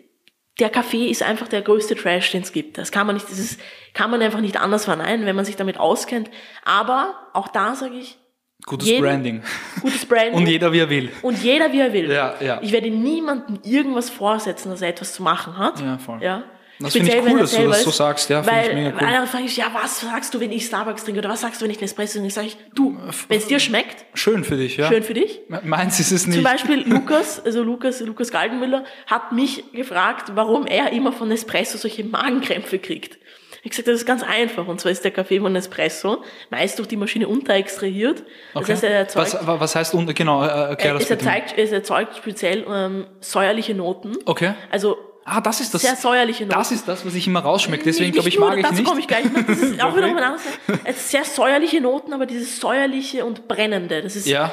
der 0.58 0.70
Kaffee 0.70 1.08
ist 1.08 1.22
einfach 1.22 1.46
der 1.48 1.62
größte 1.62 1.94
Trash, 1.94 2.32
den 2.32 2.42
es 2.42 2.52
gibt. 2.52 2.78
Das 2.78 2.90
kann 2.90 3.06
man 3.06 3.14
nicht, 3.16 3.30
das 3.30 3.38
ist, 3.38 3.60
kann 3.94 4.10
man 4.10 4.20
einfach 4.22 4.40
nicht 4.40 4.58
anders 4.60 4.84
verneinen, 4.86 5.24
wenn 5.26 5.36
man 5.36 5.44
sich 5.44 5.56
damit 5.56 5.78
auskennt. 5.78 6.30
Aber 6.64 7.14
auch 7.32 7.48
da 7.48 7.74
sage 7.74 7.94
ich, 7.96 8.18
Gutes 8.66 8.88
jeden- 8.88 9.02
Branding. 9.04 9.42
gutes 9.82 10.04
Branding. 10.04 10.34
Und 10.34 10.48
jeder, 10.48 10.72
wie 10.72 10.80
er 10.80 10.90
will. 10.90 11.10
Und 11.22 11.40
jeder, 11.44 11.72
wie 11.72 11.78
er 11.80 11.92
will. 11.92 12.10
Ja, 12.10 12.34
ja. 12.40 12.58
Ich 12.60 12.72
werde 12.72 12.90
niemandem 12.90 13.60
irgendwas 13.62 14.10
vorsetzen, 14.10 14.70
dass 14.70 14.82
er 14.82 14.88
etwas 14.88 15.12
zu 15.14 15.22
machen 15.22 15.56
hat. 15.58 15.80
Ja, 15.80 15.96
voll. 15.98 16.20
Ja. 16.22 16.42
Das 16.80 16.92
finde 16.92 17.10
ich 17.16 17.22
cool, 17.24 17.40
dass 17.40 17.50
du 17.52 17.66
das 17.68 17.82
so 17.82 17.90
sagst. 17.90 18.30
Ja, 18.30 18.42
finde 18.42 18.56
weil, 18.60 18.68
ich 18.68 18.74
mega 18.74 18.90
cool. 18.90 19.00
Weil 19.06 19.12
dann 19.12 19.26
frage 19.26 19.44
ich, 19.44 19.56
ja, 19.56 19.66
was 19.72 20.00
sagst 20.00 20.32
du, 20.34 20.40
wenn 20.40 20.52
ich 20.52 20.66
Starbucks 20.66 21.04
trinke? 21.04 21.18
Oder 21.20 21.28
was 21.30 21.40
sagst 21.40 21.60
du, 21.60 21.64
wenn 21.64 21.70
ich 21.72 21.78
einen 21.78 21.84
Espresso 21.86 22.18
trinke? 22.18 22.32
Sag 22.34 22.44
ich, 22.46 22.56
du, 22.74 22.96
wenn 23.28 23.38
es 23.38 23.46
dir 23.46 23.58
schmeckt, 23.58 24.04
Schön 24.14 24.44
für 24.44 24.56
dich, 24.56 24.76
ja. 24.76 24.88
schön 24.88 25.02
für 25.02 25.14
dich. 25.14 25.40
Me- 25.48 25.60
Meins 25.64 25.98
ist 25.98 26.12
es 26.12 26.26
nicht. 26.26 26.36
Zum 26.36 26.44
Beispiel 26.44 26.82
Lukas, 26.88 27.42
also 27.44 27.62
Lukas, 27.62 28.00
Lukas 28.00 28.30
Galdenmüller, 28.30 28.84
hat 29.06 29.32
mich 29.32 29.64
gefragt, 29.72 30.32
warum 30.34 30.66
er 30.66 30.92
immer 30.92 31.12
von 31.12 31.30
Espresso 31.30 31.78
solche 31.78 32.04
Magenkrämpfe 32.04 32.78
kriegt. 32.78 33.18
Ich 33.64 33.70
gesagt, 33.70 33.88
das 33.88 33.96
ist 33.96 34.06
ganz 34.06 34.22
einfach. 34.22 34.68
Und 34.68 34.80
zwar 34.80 34.92
ist 34.92 35.02
der 35.04 35.10
Kaffee 35.10 35.40
von 35.40 35.54
Espresso 35.56 36.22
meist 36.48 36.78
durch 36.78 36.86
die 36.86 36.96
Maschine 36.96 37.26
unterextrahiert. 37.26 38.20
Das 38.54 38.62
Okay. 38.62 38.72
heißt, 38.72 38.84
er 38.84 38.90
erzeugt, 38.90 39.34
was, 39.34 39.46
wa- 39.46 39.58
was 39.58 39.74
heißt, 39.74 39.94
unter- 39.94 40.14
genau, 40.14 40.44
äh, 40.44 40.48
erklär 40.48 40.94
das 40.94 41.02
es, 41.04 41.10
erzeugt, 41.10 41.54
es 41.56 41.72
erzeugt 41.72 42.16
speziell 42.16 42.64
ähm, 42.70 43.06
säuerliche 43.20 43.74
Noten. 43.74 44.12
Okay. 44.26 44.52
Also 44.70 44.96
Ah, 45.30 45.40
das 45.40 45.60
ist 45.60 45.74
das. 45.74 45.82
sehr 45.82 45.96
säuerliche 45.96 46.44
Noten. 46.44 46.58
Das 46.58 46.72
ist 46.72 46.88
das, 46.88 47.04
was 47.04 47.14
ich 47.14 47.26
immer 47.26 47.40
rausschmecke. 47.40 47.84
Deswegen 47.84 48.12
glaube 48.12 48.28
ich, 48.28 48.38
mag 48.38 48.56
ich 48.56 48.62
dazu 48.62 48.76
nicht. 48.76 48.86
komme 48.86 49.00
ich 49.00 49.06
gleich 49.06 49.24
noch. 49.24 49.46
Das 49.46 49.58
ist 49.58 49.82
auch 49.82 49.96
wieder 49.96 50.06
ein 50.08 50.16
anderes. 50.18 50.42
Es 50.84 51.10
sehr 51.10 51.24
säuerliche 51.24 51.80
Noten, 51.80 52.12
aber 52.12 52.26
dieses 52.26 52.58
säuerliche 52.60 53.24
und 53.24 53.48
brennende, 53.48 54.02
das 54.02 54.16
ist, 54.16 54.26
Ja, 54.26 54.52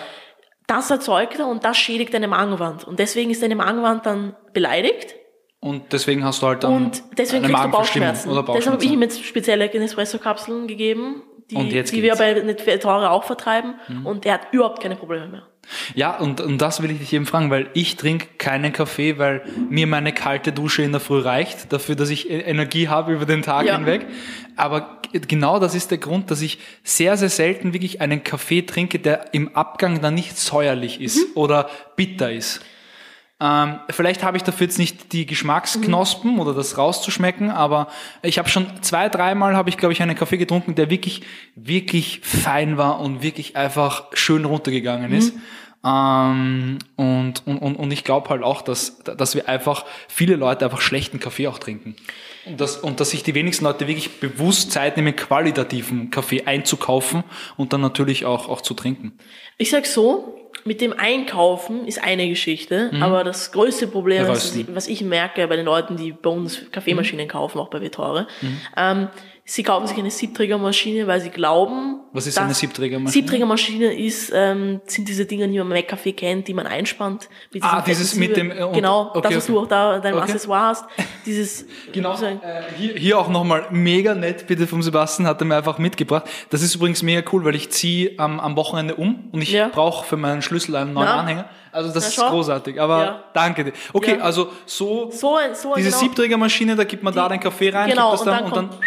das 0.67 0.89
erzeugt 0.89 1.39
er 1.39 1.47
und 1.47 1.63
das 1.63 1.77
schädigt 1.77 2.13
deine 2.13 2.27
Magenwand. 2.27 2.85
Und 2.85 2.99
deswegen 2.99 3.31
ist 3.31 3.41
deine 3.43 3.55
Magenwand 3.55 4.05
dann 4.05 4.35
beleidigt 4.53 5.15
und 5.59 5.93
deswegen 5.93 6.23
hast 6.23 6.41
du 6.41 6.47
halt 6.47 6.63
dann 6.63 6.73
und 6.73 7.03
deswegen 7.17 7.45
eine 7.45 7.53
kriegst 7.53 7.65
du 7.65 7.71
Bauchschmerzen. 7.71 8.29
Oder 8.29 8.43
Deshalb 8.43 8.73
habe 8.73 8.83
ich 8.83 8.91
ihm 8.91 8.99
Bauchschmerzen. 8.99 9.17
jetzt 9.19 9.27
spezielle 9.27 9.71
Espresso-Kapseln 9.71 10.67
gegeben, 10.67 11.23
die, 11.51 11.55
Und 11.55 11.71
jetzt 11.71 11.91
die 11.93 12.01
wir 12.01 12.15
geht's. 12.15 12.19
Mhm. 12.19 12.35
bei 12.35 12.41
Netfetore 12.41 13.09
auch 13.11 13.23
vertreiben. 13.23 13.75
Und 14.03 14.25
er 14.25 14.33
hat 14.35 14.47
überhaupt 14.51 14.81
keine 14.81 14.95
Probleme 14.95 15.27
mehr. 15.27 15.43
Ja, 15.95 16.17
und, 16.19 16.41
und 16.41 16.59
das 16.59 16.83
will 16.83 16.91
ich 16.91 16.99
dich 16.99 17.11
eben 17.13 17.25
fragen, 17.25 17.49
weil 17.49 17.69
ich 17.73 17.95
trinke 17.97 18.27
keinen 18.37 18.71
Kaffee, 18.71 19.17
weil 19.17 19.41
mir 19.69 19.87
meine 19.87 20.13
kalte 20.13 20.51
Dusche 20.51 20.83
in 20.83 20.91
der 20.91 21.01
Früh 21.01 21.19
reicht, 21.19 21.73
dafür, 21.73 21.95
dass 21.95 22.09
ich 22.11 22.29
E- 22.29 22.41
Energie 22.41 22.87
habe 22.87 23.13
über 23.13 23.25
den 23.25 23.41
Tag 23.41 23.65
Ja. 23.65 23.75
hinweg. 23.77 24.05
Aber 24.55 25.01
genau 25.11 25.57
das 25.59 25.73
ist 25.73 25.89
der 25.89 25.97
Grund, 25.97 26.29
dass 26.29 26.41
ich 26.41 26.59
sehr, 26.83 27.17
sehr 27.17 27.29
selten 27.29 27.73
wirklich 27.73 27.99
einen 27.99 28.23
Kaffee 28.23 28.61
trinke, 28.61 28.99
der 28.99 29.33
im 29.33 29.55
Abgang 29.55 30.01
dann 30.01 30.13
nicht 30.13 30.37
säuerlich 30.37 31.01
ist 31.01 31.17
Mhm. 31.17 31.31
oder 31.35 31.67
bitter 31.95 32.31
ist. 32.31 32.61
Ähm, 33.41 33.79
vielleicht 33.89 34.23
habe 34.23 34.37
ich 34.37 34.43
dafür 34.43 34.67
jetzt 34.67 34.79
nicht 34.79 35.11
die 35.11 35.25
Geschmacksknospen 35.25 36.39
oder 36.39 36.53
das 36.53 36.77
rauszuschmecken, 36.77 37.51
aber 37.51 37.89
ich 38.21 38.37
habe 38.37 38.47
schon 38.47 38.67
zwei, 38.81 39.09
dreimal 39.09 39.57
habe 39.57 39.69
ich, 39.69 39.77
glaube 39.77 39.91
ich, 39.91 40.01
einen 40.01 40.15
Kaffee 40.15 40.37
getrunken, 40.37 40.75
der 40.75 40.89
wirklich, 40.89 41.21
wirklich 41.55 42.21
fein 42.21 42.77
war 42.77 43.01
und 43.01 43.21
wirklich 43.21 43.57
einfach 43.57 44.05
schön 44.13 44.45
runtergegangen 44.45 45.11
ist. 45.11 45.33
Ähm, 45.85 46.79
und, 46.95 47.45
und, 47.45 47.57
und, 47.57 47.75
und 47.75 47.91
ich 47.91 48.03
glaube 48.03 48.29
halt 48.29 48.41
auch, 48.41 48.61
dass, 48.63 48.99
dass 48.99 49.35
wir 49.35 49.47
einfach 49.47 49.85
viele 50.07 50.35
Leute 50.35 50.65
einfach 50.65 50.81
schlechten 50.81 51.19
Kaffee 51.19 51.47
auch 51.47 51.59
trinken. 51.59 51.95
Und, 52.45 52.59
dass 52.59 52.77
und 52.77 52.99
dass 52.99 53.11
sich 53.11 53.21
die 53.21 53.35
wenigsten 53.35 53.65
Leute 53.65 53.87
wirklich 53.87 54.19
bewusst 54.19 54.71
Zeit 54.71 54.97
nehmen, 54.97 55.15
qualitativen 55.15 56.09
Kaffee 56.09 56.43
einzukaufen 56.45 57.23
und 57.57 57.73
dann 57.73 57.81
natürlich 57.81 58.25
auch, 58.25 58.49
auch 58.49 58.61
zu 58.61 58.73
trinken. 58.73 59.17
Ich 59.57 59.69
sag 59.69 59.85
so, 59.85 60.44
mit 60.63 60.81
dem 60.81 60.93
Einkaufen 60.97 61.85
ist 61.87 62.03
eine 62.03 62.27
Geschichte, 62.29 62.91
aber 63.01 63.23
das 63.23 63.51
größte 63.51 63.87
Problem, 63.87 64.25
Rösten. 64.25 64.67
was 64.73 64.87
ich 64.87 65.01
merke 65.01 65.47
bei 65.47 65.55
den 65.55 65.65
Leuten, 65.65 65.97
die 65.97 66.11
bei 66.11 66.29
uns 66.29 66.61
Kaffeemaschinen 66.71 67.27
kaufen, 67.27 67.59
auch 67.59 67.67
bei 67.69 67.81
Vitore, 67.81 68.27
Mhm. 68.41 68.61
ähm, 68.77 69.07
sie 69.47 69.61
kaufen 69.63 69.85
sich 69.87 69.97
eine 69.97 70.09
Siebträgermaschine, 70.09 71.05
weil 71.07 71.21
sie 71.21 71.29
glauben. 71.29 71.99
Was 72.13 72.25
ist 72.27 72.37
eine 72.39 72.53
Siebträgermaschine? 72.53 73.11
Siebträgermaschine 73.11 73.93
ist, 73.93 74.31
ähm, 74.33 74.81
sind 74.87 75.07
diese 75.07 75.25
Dinger, 75.25 75.47
die 75.47 75.57
man 75.59 75.67
im 75.67 75.73
Mac-Café 75.77 76.15
kennt, 76.15 76.47
die 76.47 76.53
man 76.53 76.65
einspannt. 76.65 77.29
Ah, 77.61 77.81
dieses 77.81 78.15
mit 78.15 78.35
dem, 78.37 78.51
äh, 78.51 78.63
und- 78.63 78.73
genau, 78.73 79.11
okay, 79.13 79.21
das, 79.21 79.35
was 79.37 79.43
okay. 79.43 79.53
du 79.53 79.59
auch 79.59 79.67
da 79.67 79.99
dein 79.99 80.13
Okay. 80.15 80.23
Accessoire 80.23 80.67
hast. 80.67 80.85
Dieses, 81.25 81.65
Genau. 81.93 82.13
Äh, 82.21 82.37
hier, 82.77 82.93
hier 82.95 83.19
auch 83.19 83.27
nochmal 83.29 83.67
mega 83.69 84.15
nett, 84.15 84.47
bitte 84.47 84.65
vom 84.67 84.81
Sebastian, 84.81 85.27
hat 85.27 85.41
er 85.41 85.45
mir 85.45 85.57
einfach 85.57 85.77
mitgebracht. 85.77 86.23
Das 86.49 86.61
ist 86.61 86.73
übrigens 86.75 87.03
mega 87.03 87.21
cool, 87.31 87.45
weil 87.45 87.55
ich 87.55 87.69
ziehe 87.69 88.17
am 88.17 88.39
am 88.39 88.55
Wochenende 88.55 88.95
um 88.95 89.29
und 89.31 89.41
ich 89.41 89.51
Ja. 89.51 89.67
brauche 89.69 90.05
für 90.05 90.17
meinen 90.17 90.41
Schlüssel 90.41 90.75
einen 90.75 90.93
neuen 90.93 91.07
Ja. 91.07 91.15
Anhänger. 91.19 91.49
Also 91.71 91.93
das 91.93 92.07
ist 92.07 92.17
großartig. 92.17 92.79
Aber 92.79 93.03
Ja. 93.03 93.23
danke 93.33 93.65
dir. 93.65 93.73
Okay, 93.91 94.15
Ja. 94.17 94.23
also 94.23 94.49
so, 94.65 95.11
so 95.11 95.37
so 95.53 95.75
diese 95.75 95.89
genau, 95.89 95.99
Siebträgermaschine, 95.99 96.75
da 96.77 96.85
gibt 96.85 97.03
man 97.03 97.13
da 97.13 97.27
den 97.27 97.39
Kaffee 97.41 97.69
rein, 97.69 97.89
genau, 97.89 98.11
gibt 98.11 98.21
das 98.21 98.25
dann 98.25 98.45
und 98.45 98.45
und 98.45 98.55
dann 98.55 98.69
dann, 98.69 98.79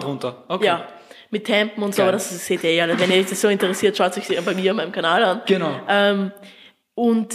kommt- 0.00 0.02
genau. 0.02 0.12
und 0.12 0.22
dann 0.24 0.30
drunter. 0.32 0.44
Okay. 0.48 0.66
Ja, 0.66 0.88
mit 1.30 1.44
Tempen 1.44 1.82
und 1.82 1.94
so, 1.94 1.98
Geil. 2.02 2.08
aber 2.08 2.12
das 2.12 2.46
seht 2.46 2.62
ihr 2.64 2.70
eh 2.70 2.80
alle. 2.82 2.98
Wenn 2.98 3.10
ihr 3.10 3.18
euch 3.18 3.26
das 3.26 3.40
so 3.40 3.48
interessiert, 3.48 3.96
schaut 3.96 4.16
euch 4.18 4.44
bei 4.44 4.54
mir 4.54 4.72
auf 4.72 4.76
meinem 4.76 4.92
Kanal 4.92 5.24
an. 5.24 5.42
Genau. 5.46 5.72
Ähm, 5.88 6.32
und 6.94 7.34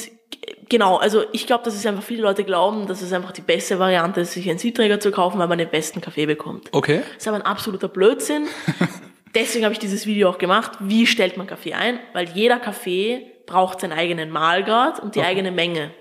genau, 0.70 0.98
also 0.98 1.24
ich 1.32 1.48
glaube, 1.48 1.64
dass 1.64 1.74
es 1.74 1.86
einfach 1.86 2.04
viele 2.04 2.22
Leute 2.22 2.44
glauben, 2.44 2.86
dass 2.88 3.02
es 3.02 3.12
einfach 3.12 3.32
die 3.32 3.42
beste 3.42 3.80
Variante 3.80 4.22
ist, 4.22 4.34
sich 4.34 4.48
einen 4.50 4.60
Siebträger 4.60 5.00
zu 5.00 5.10
kaufen, 5.12 5.40
weil 5.40 5.48
man 5.48 5.58
den 5.58 5.70
besten 5.70 6.00
Kaffee 6.02 6.26
bekommt. 6.28 6.70
Okay. 6.74 7.02
Das 7.16 7.24
ist 7.24 7.28
aber 7.28 7.38
ein 7.38 7.44
absoluter 7.44 7.88
Blödsinn. 7.88 8.48
Deswegen 9.36 9.66
habe 9.66 9.74
ich 9.74 9.80
dieses 9.80 10.06
Video 10.06 10.30
auch 10.30 10.38
gemacht. 10.38 10.72
Wie 10.80 11.06
stellt 11.08 11.38
man 11.38 11.48
Kaffee 11.48 11.74
ein? 11.74 12.00
Weil 12.14 12.30
jeder 12.30 12.60
Kaffee 12.60 13.32
braucht 13.46 13.82
seinen 13.82 13.94
eigenen 13.94 14.30
Mahlgrad 14.30 15.00
und 15.00 15.16
die 15.16 15.22
eigene 15.22 15.52
Menge. 15.52 15.92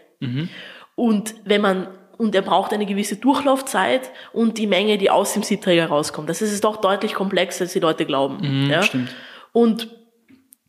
Und 0.94 1.34
wenn 1.44 1.60
man 1.60 1.88
und 2.18 2.34
er 2.34 2.42
braucht 2.42 2.72
eine 2.72 2.86
gewisse 2.86 3.16
Durchlaufzeit 3.16 4.10
und 4.32 4.58
die 4.58 4.66
Menge, 4.66 4.98
die 4.98 5.10
aus 5.10 5.32
dem 5.34 5.42
Siebträger 5.42 5.86
rauskommt. 5.86 6.28
Das 6.28 6.42
ist 6.42 6.52
es 6.52 6.60
doch 6.60 6.78
deutlich 6.78 7.14
komplexer, 7.14 7.64
als 7.64 7.72
die 7.72 7.80
Leute 7.80 8.06
glauben. 8.06 8.68
ja? 8.70 8.82
stimmt. 8.82 9.14
Und 9.52 9.88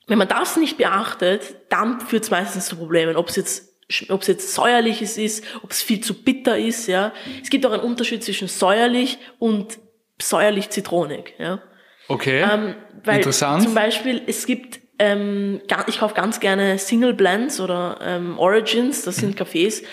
wenn 0.08 0.18
man 0.18 0.27
das 0.27 0.58
nicht 0.58 0.77
beachtet, 0.77 1.56
dann 1.70 2.00
führt 2.00 2.24
es 2.24 2.32
meistens 2.32 2.68
zu 2.68 2.77
Problemen. 2.77 3.16
Ob 3.18 3.30
es 3.30 3.36
jetzt 3.36 3.68
ob 4.10 4.22
es 4.22 4.27
jetzt 4.27 4.54
säuerliches 4.54 5.18
ist, 5.18 5.46
ob 5.63 5.72
es 5.72 5.82
viel 5.82 6.01
zu 6.01 6.13
bitter 6.13 6.58
ist, 6.58 6.88
ja. 6.88 7.13
Es 7.42 7.50
gibt 7.50 7.66
auch 7.66 7.72
einen 7.72 7.84
Unterschied 7.84 8.22
zwischen 8.22 8.50
säuerlich 8.50 9.18
und 9.39 9.80
säuerlich 10.22 10.70
zitronig, 10.70 11.36
ja. 11.38 11.62
Okay. 12.10 12.42
Ähm, 12.42 12.75
weil 13.04 13.18
Interessant. 13.18 13.63
Zum 13.63 13.74
Beispiel, 13.74 14.22
es 14.27 14.46
gibt, 14.46 14.80
ähm, 15.00 15.62
ich 15.88 16.00
kaufe 16.00 16.16
ganz 16.16 16.39
gerne 16.39 16.77
Single 16.77 17.13
Blends 17.13 17.60
oder 17.60 18.00
ähm, 18.01 18.38
Origins, 18.39 19.04
das 19.04 19.18
sind 19.18 19.39
Cafés, 19.39 19.84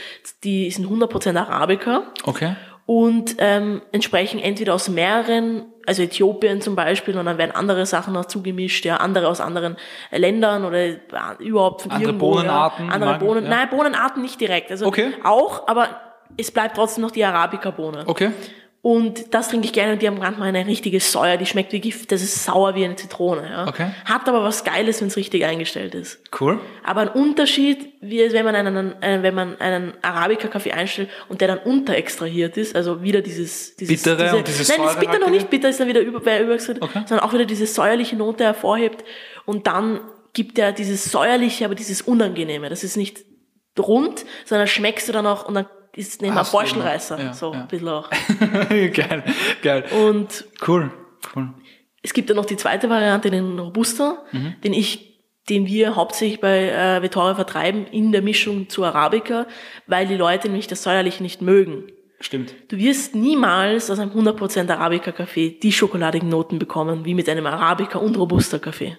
die 0.43 0.71
sind 0.71 0.87
100% 0.87 1.37
Arabica 1.37 2.05
okay. 2.25 2.57
und 2.87 3.37
ähm, 3.39 3.83
entsprechen 3.93 4.41
entweder 4.41 4.75
aus 4.75 4.89
mehreren, 4.89 5.67
also 5.87 6.03
Äthiopien 6.03 6.63
zum 6.63 6.75
Beispiel, 6.75 7.17
und 7.19 7.27
dann 7.27 7.37
werden 7.39 7.53
andere 7.53 7.85
Sachen 7.85 8.15
dazu 8.15 8.43
gemischt, 8.43 8.85
ja, 8.85 8.97
andere 8.97 9.29
aus 9.29 9.41
anderen 9.41 9.77
Ländern 10.11 10.65
oder 10.65 10.79
äh, 10.79 10.99
überhaupt 11.39 11.83
von 11.83 11.91
Andere 11.91 12.11
irgendwo, 12.11 12.33
Bohnenarten, 12.33 12.87
ja, 12.87 12.93
andere 12.93 13.11
Magen, 13.13 13.27
Bohnen, 13.27 13.45
ja. 13.45 13.51
nein, 13.51 13.71
Bohnenarten 13.71 14.23
nicht 14.23 14.41
direkt, 14.41 14.71
also 14.71 14.87
Okay. 14.87 15.13
auch, 15.23 15.69
aber 15.69 16.01
es 16.37 16.51
bleibt 16.51 16.77
trotzdem 16.77 17.03
noch 17.03 17.11
die 17.11 17.25
Arabica-Bohne. 17.25 18.05
Okay. 18.07 18.33
Und 18.85 19.33
das 19.33 19.49
trinke 19.49 19.65
ich 19.65 19.73
gerne 19.73 19.95
und 19.95 20.03
die 20.03 20.07
haben 20.07 20.19
manchmal 20.19 20.49
eine 20.49 20.67
richtige 20.67 21.01
Säure, 21.01 21.39
die 21.39 21.47
schmeckt 21.47 21.73
wie 21.73 21.81
Gift, 21.81 22.13
das 22.13 22.21
ist 22.21 22.45
sauer 22.45 22.75
wie 22.75 22.85
eine 22.85 22.97
Zitrone. 22.97 23.49
Ja. 23.49 23.67
Okay. 23.67 23.87
Hat 24.05 24.29
aber 24.29 24.45
was 24.45 24.63
Geiles, 24.63 25.01
wenn 25.01 25.09
es 25.09 25.17
richtig 25.17 25.43
eingestellt 25.47 25.95
ist. 25.95 26.21
Cool. 26.39 26.61
Aber 26.83 27.01
ein 27.01 27.09
Unterschied, 27.09 27.95
wie 28.03 28.21
es, 28.21 28.35
wenn 28.35 28.45
man 28.45 28.55
einen, 28.55 29.03
äh, 29.03 29.23
wenn 29.23 29.35
man 29.35 29.59
einen 29.59 29.95
Arabica-Kaffee 30.03 30.73
einstellt 30.73 31.09
und 31.31 31.41
der 31.41 31.49
dann 31.49 31.59
unterextrahiert 31.61 32.59
ist, 32.59 32.77
also 32.77 33.03
wieder 33.03 33.23
dieses, 33.23 33.75
dieses 33.77 34.03
Bittere 34.03 34.23
diese, 34.23 34.37
und 34.37 34.49
diese 34.49 34.73
Nein, 34.73 34.87
das 34.87 34.99
bitter 34.99 35.19
noch 35.19 35.31
nicht, 35.31 35.49
bitter 35.49 35.71
ist 35.71 35.81
dann 35.81 35.89
wieder 35.89 36.03
über, 36.03 36.19
überextrahiert, 36.19 36.83
Okay. 36.85 37.05
sondern 37.07 37.27
auch 37.27 37.33
wieder 37.33 37.47
diese 37.47 37.67
säuerliche 37.67 38.17
Note 38.17 38.45
hervorhebt 38.45 39.03
und 39.47 39.67
dann 39.67 40.01
gibt 40.35 40.59
er 40.59 40.73
dieses 40.73 41.11
säuerliche, 41.11 41.65
aber 41.65 41.75
dieses 41.75 42.03
unangenehme. 42.03 42.69
Das 42.69 42.85
ist 42.85 42.99
nicht 42.99 43.25
rund, 43.79 44.27
sondern 44.45 44.67
schmeckst 44.67 45.09
du 45.09 45.13
dann 45.15 45.27
auch 45.27 45.49
und 45.49 45.55
dann 45.55 45.67
ist 45.97 46.23
neben 46.23 46.35
Hast 46.35 46.49
ein 46.49 46.53
du 46.53 46.59
Borstelreißer, 46.59 47.15
immer, 47.19 47.25
ja, 47.27 47.33
so 47.35 47.53
ja. 47.53 47.61
ein 47.63 47.69
bisschen 47.69 47.89
auch. 47.89 48.11
geil. 48.69 49.25
Geil. 49.63 49.85
Und 50.07 50.45
Cool. 50.67 50.91
Cool. 51.35 51.49
es 52.03 52.13
gibt 52.13 52.29
dann 52.31 52.37
noch 52.37 52.47
die 52.47 52.57
zweite 52.57 52.89
Variante, 52.91 53.31
den 53.31 53.59
Robusta, 53.59 54.19
Mhm. 54.33 54.55
den 54.63 54.73
ich, 54.75 55.21
den 55.49 55.67
wir 55.67 55.97
hauptsächlich 55.97 56.41
bei 56.41 56.69
äh, 56.71 57.03
Vittoria 57.03 57.35
vertreiben 57.35 57.87
in 57.87 58.13
der 58.13 58.23
Mischung 58.23 58.69
zu 58.69 58.85
Arabica, 58.85 59.47
weil 59.87 60.07
die 60.07 60.17
Leute 60.17 60.49
nämlich 60.49 60.67
das 60.67 60.83
säuerliche 60.83 61.23
nicht 61.23 61.43
mögen. 61.43 61.85
Stimmt. 62.21 62.55
Du 62.69 62.79
wirst 62.79 63.15
niemals 63.15 63.91
aus 63.91 63.99
einem 63.99 64.13
100% 64.13 64.71
Arabica-Kaffee 64.71 65.59
die 65.63 65.73
schokoladigen 65.73 66.29
Noten 66.31 66.59
bekommen, 66.59 67.05
wie 67.05 67.13
mit 67.13 67.29
einem 67.29 67.45
Arabica- 67.47 67.99
und 67.99 68.17
Robusta-Kaffee. 68.17 68.97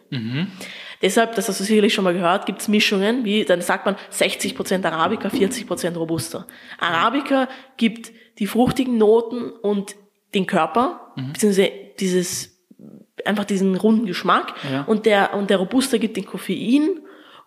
Deshalb, 1.01 1.35
das 1.35 1.49
hast 1.49 1.59
du 1.59 1.63
sicherlich 1.63 1.93
schon 1.93 2.03
mal 2.03 2.13
gehört, 2.13 2.45
gibt's 2.45 2.67
Mischungen, 2.67 3.25
wie, 3.25 3.43
dann 3.45 3.61
sagt 3.61 3.85
man 3.85 3.95
60% 4.11 4.85
Arabica, 4.85 5.29
40% 5.29 5.95
Robusta. 5.97 6.45
Arabica 6.79 7.47
gibt 7.77 8.11
die 8.39 8.47
fruchtigen 8.47 8.97
Noten 8.97 9.51
und 9.51 9.95
den 10.33 10.45
Körper, 10.47 11.13
beziehungsweise 11.15 11.71
dieses, 11.99 12.59
einfach 13.23 13.45
diesen 13.45 13.75
runden 13.75 14.05
Geschmack. 14.05 14.53
Ja. 14.69 14.83
Und 14.83 15.05
der, 15.05 15.33
und 15.33 15.49
der 15.49 15.57
Robusta 15.57 15.97
gibt 15.97 16.17
den 16.17 16.25
Koffein 16.25 16.99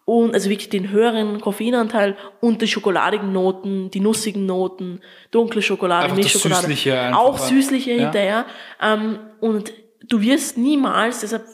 und 0.04 0.32
also 0.32 0.48
wirklich 0.48 0.70
den 0.70 0.88
höheren 0.90 1.38
Koffeinanteil 1.40 2.16
und 2.40 2.62
die 2.62 2.66
schokoladigen 2.66 3.30
Noten, 3.30 3.90
die 3.90 4.00
nussigen 4.00 4.46
Noten, 4.46 5.00
dunkle 5.30 5.60
Schokolade, 5.60 6.04
Einfach 6.04 6.16
Milchschokolade, 6.16 6.66
Süßliche 6.68 7.14
auch 7.14 7.36
süßliche 7.38 7.90
Ja. 7.92 8.02
hinterher. 8.04 8.46
Ähm, 8.80 9.18
und 9.40 9.74
du 10.08 10.22
wirst 10.22 10.56
niemals, 10.56 11.20
deshalb, 11.20 11.44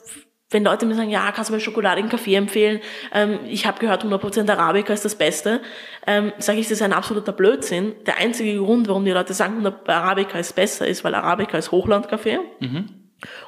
wenn 0.50 0.64
Leute 0.64 0.86
mir 0.86 0.94
sagen, 0.94 1.10
ja, 1.10 1.32
kannst 1.32 1.50
du 1.50 1.52
mir 1.52 1.56
einen 1.56 1.64
schokoladigen 1.64 2.10
Kaffee 2.10 2.34
empfehlen? 2.34 2.80
Ähm, 3.12 3.40
ich 3.48 3.66
habe 3.66 3.80
gehört, 3.80 4.04
100% 4.04 4.50
Arabica 4.50 4.92
ist 4.92 5.04
das 5.04 5.16
Beste. 5.16 5.60
Ähm, 6.06 6.32
Sage 6.38 6.60
ich, 6.60 6.66
das 6.66 6.78
ist 6.78 6.82
ein 6.82 6.92
absoluter 6.92 7.32
Blödsinn. 7.32 7.94
Der 8.06 8.18
einzige 8.18 8.58
Grund, 8.58 8.88
warum 8.88 9.04
die 9.04 9.10
Leute 9.10 9.34
sagen, 9.34 9.54
100 9.54 9.88
Arabica 9.88 10.38
ist 10.38 10.54
besser, 10.54 10.86
ist, 10.86 11.02
weil 11.02 11.14
Arabica 11.14 11.58
ist 11.58 11.72
Hochlandkaffee. 11.72 12.38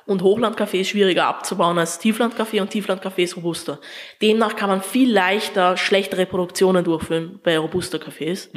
Und 0.07 0.23
Hochlandkaffee 0.23 0.81
ist 0.81 0.89
schwieriger 0.89 1.27
abzubauen 1.27 1.79
als 1.79 1.99
Tieflandkaffee 1.99 2.61
und 2.61 2.71
Tieflandkaffee 2.71 3.25
ist 3.25 3.37
robuster. 3.37 3.79
Demnach 4.23 4.57
kann 4.57 4.71
man 4.71 4.81
viel 4.81 5.13
leichter 5.13 5.77
schlechtere 5.77 6.25
Produktionen 6.25 6.83
durchführen 6.83 7.41
bei 7.43 7.59
robuster 7.59 7.99
Kaffees. 7.99 8.51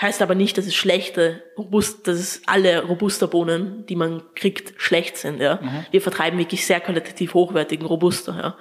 Heißt 0.00 0.22
aber 0.22 0.34
nicht, 0.34 0.58
dass 0.58 0.66
es 0.66 0.74
schlechte, 0.74 1.42
robust, 1.56 2.08
dass 2.08 2.18
es 2.18 2.42
alle 2.46 2.84
robuster 2.84 3.28
Bohnen, 3.28 3.86
die 3.86 3.96
man 3.96 4.22
kriegt, 4.34 4.74
schlecht 4.80 5.16
sind. 5.16 5.40
Ja. 5.40 5.60
Wir 5.90 6.00
vertreiben 6.00 6.38
wirklich 6.38 6.66
sehr 6.66 6.80
qualitativ 6.80 7.34
hochwertigen 7.34 7.86
Robuster. 7.86 8.56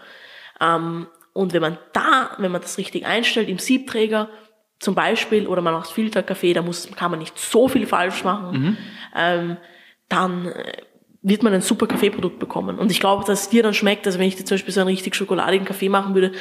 Ja. 0.59 0.75
Ähm, 0.75 1.07
und 1.33 1.53
wenn 1.53 1.61
man 1.61 1.77
da, 1.93 2.31
wenn 2.37 2.51
man 2.51 2.61
das 2.61 2.77
richtig 2.77 3.05
einstellt, 3.05 3.49
im 3.49 3.57
Siebträger 3.57 4.29
zum 4.79 4.95
Beispiel, 4.95 5.47
oder 5.47 5.61
man 5.61 5.73
macht 5.73 5.91
Filterkaffee, 5.91 6.53
da 6.53 6.61
muss, 6.61 6.89
kann 6.95 7.09
man 7.09 7.19
nicht 7.19 7.37
so 7.39 7.67
viel 7.67 7.87
falsch 7.87 8.23
machen, 8.23 8.77
ähm, 9.15 9.57
dann 10.09 10.47
äh, 10.47 10.73
wird 11.25 11.41
man 11.41 11.53
ein 11.53 11.61
super 11.61 11.87
Kaffeeprodukt 11.87 12.37
bekommen. 12.37 12.77
Und 12.77 12.91
ich 12.91 12.99
glaube, 12.99 13.23
dass 13.25 13.43
es 13.43 13.49
dir 13.49 13.63
dann 13.63 13.73
schmeckt, 13.73 14.05
also 14.05 14.19
wenn 14.19 14.27
ich 14.27 14.35
dir 14.35 14.43
zum 14.43 14.55
Beispiel 14.55 14.73
so 14.73 14.81
einen 14.81 14.89
richtig 14.89 15.15
schokoladigen 15.15 15.65
Kaffee 15.65 15.87
machen 15.87 16.15
würde, 16.15 16.33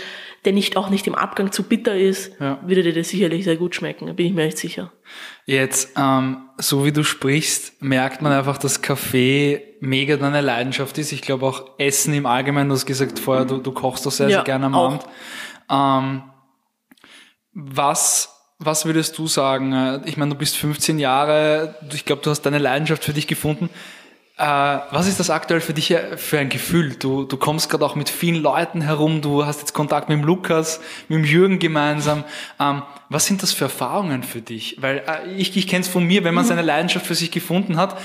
der 0.45 0.53
nicht 0.53 0.77
auch 0.77 0.91
nicht 0.91 1.07
im 1.07 1.15
Abgang 1.15 1.53
zu 1.53 1.63
bitter 1.63 1.97
ist, 1.97 2.33
Ja. 2.41 2.59
würde 2.67 2.83
dir 2.83 2.93
das 2.93 3.09
sicherlich 3.09 3.45
sehr 3.45 3.55
gut 3.57 3.77
schmecken, 3.77 4.09
da 4.09 4.13
bin 4.13 4.27
ich 4.27 4.33
mir 4.33 4.43
echt 4.43 4.59
sicher. 4.59 4.91
Jetzt, 5.47 5.93
ähm, 5.97 6.49
so 6.59 6.85
wie 6.85 6.91
du 6.91 7.05
sprichst, 7.05 7.81
merkt 7.81 8.23
man 8.23 8.33
einfach, 8.33 8.59
dass 8.59 8.83
Kaffee 8.83 9.63
mega 9.81 10.17
deine 10.17 10.41
Leidenschaft 10.41 10.99
ist. 10.99 11.13
Ich 11.13 11.23
glaube 11.23 11.47
auch 11.47 11.79
Essen 11.79 12.13
im 12.13 12.27
Allgemeinen, 12.27 12.69
du 12.69 12.75
hast 12.75 12.87
gesagt 12.87 13.21
vorher, 13.21 13.45
du, 13.45 13.59
du 13.59 13.71
kochst 13.71 14.05
doch 14.05 14.11
sehr, 14.11 14.29
Ja, 14.31 14.39
sehr 14.39 14.45
gerne 14.45 14.67
am 14.67 14.75
auch. 14.75 14.87
Abend. 14.95 15.05
Ähm, 15.71 16.23
was, 17.53 18.35
was 18.59 18.85
würdest 18.85 19.19
du 19.19 19.27
sagen? 19.27 19.73
Äh, 19.73 20.01
Ich 20.07 20.17
meine, 20.17 20.33
du 20.33 20.37
bist 20.39 20.57
15 20.57 20.99
Jahre, 20.99 21.77
ich 21.93 22.05
glaube, 22.05 22.23
du 22.23 22.31
hast 22.31 22.43
deine 22.43 22.59
Leidenschaft 22.59 23.05
für 23.05 23.13
dich 23.13 23.27
gefunden. 23.27 23.69
Äh, 24.43 24.81
was 24.91 25.07
ist 25.07 25.21
das 25.21 25.31
aktuell 25.31 25.61
für 25.61 25.73
dich 25.73 25.95
für 26.17 26.41
ein 26.41 26.49
Gefühl? 26.49 26.97
Du, 26.97 27.23
du 27.23 27.37
kommst 27.37 27.71
gerade 27.71 27.85
auch 27.85 27.95
mit 27.95 28.11
vielen 28.11 28.43
Leuten 28.43 28.81
herum, 28.81 29.23
du 29.23 29.47
hast 29.47 29.61
jetzt 29.61 29.73
Kontakt 29.73 30.09
mit 30.09 30.19
dem 30.19 30.25
Lukas, 30.25 30.81
mit 31.07 31.19
dem 31.19 31.25
Jürgen 31.25 31.61
gemeinsam. 31.61 32.25
Ähm, 32.59 32.83
was 33.09 33.27
sind 33.27 33.45
das 33.45 33.53
für 33.53 33.67
Erfahrungen 33.67 34.25
für 34.25 34.41
dich? 34.41 34.79
Weil 34.81 35.05
äh, 35.07 35.31
ich, 35.37 35.57
ich 35.57 35.69
kenne 35.69 35.83
es 35.83 35.89
von 35.89 36.05
mir, 36.05 36.25
wenn 36.25 36.35
man 36.35 36.43
mhm. 36.43 36.49
seine 36.49 36.63
Leidenschaft 36.63 37.07
für 37.07 37.15
sich 37.15 37.31
gefunden 37.31 37.77
hat, 37.77 37.97